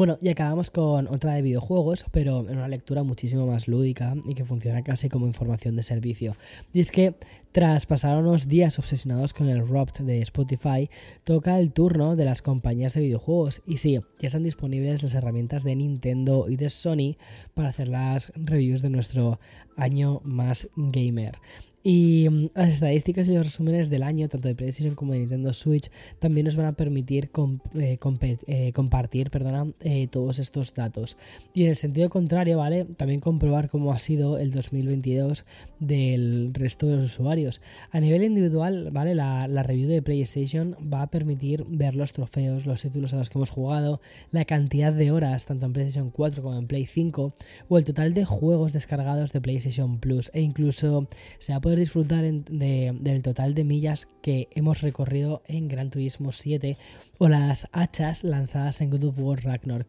Bueno, 0.00 0.16
y 0.22 0.30
acabamos 0.30 0.70
con 0.70 1.08
otra 1.08 1.34
de 1.34 1.42
videojuegos, 1.42 2.06
pero 2.10 2.48
en 2.48 2.56
una 2.56 2.68
lectura 2.68 3.02
muchísimo 3.02 3.46
más 3.46 3.68
lúdica 3.68 4.14
y 4.24 4.32
que 4.32 4.46
funciona 4.46 4.82
casi 4.82 5.10
como 5.10 5.26
información 5.26 5.76
de 5.76 5.82
servicio. 5.82 6.38
Y 6.72 6.80
es 6.80 6.90
que 6.90 7.16
tras 7.52 7.84
pasar 7.84 8.16
unos 8.16 8.48
días 8.48 8.78
obsesionados 8.78 9.34
con 9.34 9.50
el 9.50 9.68
Ropt 9.68 9.98
de 9.98 10.22
Spotify, 10.22 10.88
toca 11.22 11.58
el 11.58 11.72
turno 11.72 12.16
de 12.16 12.24
las 12.24 12.40
compañías 12.40 12.94
de 12.94 13.02
videojuegos. 13.02 13.60
Y 13.66 13.76
sí, 13.76 14.00
ya 14.18 14.28
están 14.28 14.42
disponibles 14.42 15.02
las 15.02 15.12
herramientas 15.12 15.64
de 15.64 15.76
Nintendo 15.76 16.46
y 16.48 16.56
de 16.56 16.70
Sony 16.70 17.16
para 17.52 17.68
hacer 17.68 17.88
las 17.88 18.32
reviews 18.36 18.80
de 18.80 18.88
nuestro 18.88 19.38
año 19.80 20.20
más 20.24 20.68
gamer. 20.76 21.38
Y 21.82 22.28
mm, 22.28 22.48
las 22.54 22.74
estadísticas 22.74 23.28
y 23.28 23.34
los 23.34 23.46
resúmenes 23.46 23.88
del 23.88 24.02
año, 24.02 24.28
tanto 24.28 24.48
de 24.48 24.54
PlayStation 24.54 24.94
como 24.94 25.12
de 25.12 25.20
Nintendo 25.20 25.52
Switch, 25.52 25.90
también 26.18 26.44
nos 26.44 26.56
van 26.56 26.66
a 26.66 26.72
permitir 26.72 27.30
eh, 27.74 27.98
eh, 28.46 28.72
compartir 28.72 29.30
perdona, 29.30 29.72
eh, 29.80 30.06
todos 30.08 30.38
estos 30.38 30.74
datos. 30.74 31.16
Y 31.54 31.64
en 31.64 31.70
el 31.70 31.76
sentido 31.76 32.10
contrario, 32.10 32.58
¿vale? 32.58 32.84
También 32.84 33.20
comprobar 33.20 33.68
cómo 33.68 33.92
ha 33.92 33.98
sido 33.98 34.38
el 34.38 34.50
2022 34.50 35.44
del 35.78 36.52
resto 36.52 36.86
de 36.86 36.96
los 36.96 37.06
usuarios. 37.06 37.62
A 37.90 38.00
nivel 38.00 38.24
individual, 38.24 38.90
¿vale? 38.92 39.14
La, 39.14 39.48
la 39.48 39.62
review 39.62 39.88
de 39.88 40.02
PlayStation 40.02 40.76
va 40.92 41.02
a 41.02 41.10
permitir 41.10 41.64
ver 41.66 41.94
los 41.94 42.12
trofeos, 42.12 42.66
los 42.66 42.82
títulos 42.82 43.14
a 43.14 43.16
los 43.16 43.30
que 43.30 43.38
hemos 43.38 43.50
jugado, 43.50 44.02
la 44.30 44.44
cantidad 44.44 44.92
de 44.92 45.10
horas, 45.12 45.46
tanto 45.46 45.64
en 45.64 45.72
PlayStation 45.72 46.10
4 46.10 46.42
como 46.42 46.58
en 46.58 46.66
Play 46.66 46.84
5, 46.84 47.32
o 47.68 47.78
el 47.78 47.84
total 47.86 48.12
de 48.12 48.26
juegos 48.26 48.74
descargados 48.74 49.32
de 49.32 49.40
PlayStation 49.40 49.69
Plus, 50.00 50.30
e 50.34 50.40
incluso 50.40 51.08
se 51.38 51.52
va 51.52 51.60
a 51.62 51.76
disfrutar 51.76 52.22
del 52.22 53.22
total 53.22 53.54
de 53.54 53.64
millas 53.64 54.08
que 54.22 54.48
hemos 54.54 54.80
recorrido 54.80 55.42
en 55.46 55.68
Gran 55.68 55.90
Turismo 55.90 56.32
7 56.32 56.76
o 57.18 57.28
las 57.28 57.68
hachas 57.72 58.24
lanzadas 58.24 58.80
en 58.80 58.90
God 58.90 59.04
of 59.04 59.18
War 59.18 59.44
Ragnarok. 59.44 59.86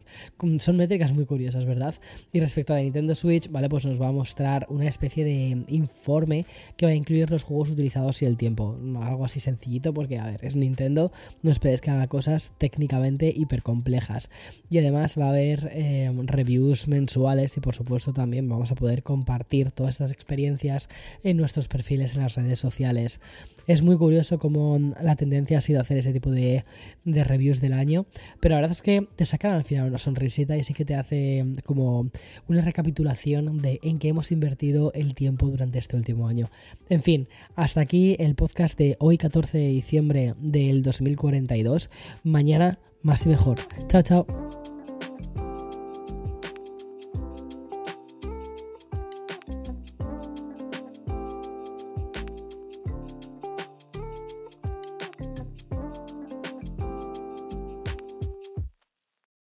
Son 0.58 0.76
métricas 0.76 1.12
muy 1.12 1.24
curiosas, 1.24 1.64
¿verdad? 1.64 1.94
Y 2.32 2.40
respecto 2.40 2.74
a 2.74 2.78
Nintendo 2.78 3.14
Switch, 3.14 3.50
¿vale? 3.50 3.68
Pues 3.68 3.86
nos 3.86 4.00
va 4.00 4.08
a 4.08 4.12
mostrar 4.12 4.66
una 4.68 4.86
especie 4.86 5.24
de 5.24 5.64
informe 5.68 6.46
que 6.76 6.86
va 6.86 6.92
a 6.92 6.94
incluir 6.94 7.30
los 7.30 7.42
juegos 7.42 7.70
utilizados 7.70 8.20
y 8.22 8.26
el 8.26 8.36
tiempo. 8.36 8.78
Algo 9.00 9.24
así 9.24 9.40
sencillito 9.40 9.92
porque, 9.94 10.18
a 10.18 10.26
ver, 10.26 10.44
es 10.44 10.56
Nintendo, 10.56 11.10
no 11.42 11.50
esperes 11.50 11.80
que 11.80 11.90
haga 11.90 12.06
cosas 12.06 12.52
técnicamente 12.58 13.32
hiper 13.34 13.62
complejas. 13.62 14.30
Y 14.70 14.78
además 14.78 15.16
va 15.18 15.26
a 15.26 15.30
haber 15.30 15.70
eh, 15.72 16.12
reviews 16.26 16.86
mensuales 16.88 17.56
y 17.56 17.60
por 17.60 17.74
supuesto 17.74 18.12
también 18.12 18.48
vamos 18.48 18.72
a 18.72 18.74
poder 18.74 19.02
compartir 19.02 19.71
todas 19.74 19.94
estas 19.96 20.12
experiencias 20.12 20.88
en 21.22 21.36
nuestros 21.36 21.68
perfiles 21.68 22.14
en 22.16 22.22
las 22.22 22.36
redes 22.36 22.58
sociales. 22.58 23.20
Es 23.66 23.82
muy 23.82 23.96
curioso 23.96 24.38
cómo 24.38 24.78
la 25.00 25.16
tendencia 25.16 25.58
ha 25.58 25.60
sido 25.60 25.80
hacer 25.80 25.98
ese 25.98 26.12
tipo 26.12 26.30
de, 26.30 26.64
reviews 27.04 27.60
del 27.60 27.72
año, 27.74 28.06
pero 28.40 28.54
la 28.54 28.62
verdad 28.62 28.72
es 28.72 28.82
que 28.82 29.06
te 29.16 29.24
sacan 29.24 29.52
al 29.52 29.64
final 29.64 29.88
una 29.88 29.98
sonrisita 29.98 30.56
y 30.56 30.64
sí 30.64 30.74
que 30.74 30.84
te 30.84 30.94
hace 30.94 31.44
como 31.64 32.10
una 32.48 32.62
recapitulación 32.62 33.62
de 33.62 33.78
en 33.82 33.98
qué 33.98 34.08
hemos 34.08 34.32
invertido 34.32 34.92
el 34.94 35.14
tiempo 35.14 35.46
durante 35.46 35.78
este 35.78 35.96
último 35.96 36.28
año. 36.28 36.50
En 36.88 37.02
fin, 37.02 37.28
hasta 37.54 37.80
aquí 37.80 38.16
el 38.18 38.34
podcast 38.34 38.78
de 38.78 38.96
hoy 38.98 39.18
14 39.18 39.58
de 39.58 39.68
diciembre 39.68 40.34
del 40.40 40.82
2042. 40.82 41.90
Mañana 42.24 42.78
más 43.02 43.26
y 43.26 43.28
mejor. 43.28 43.58
Chao, 43.88 44.02
chao. 44.02 44.71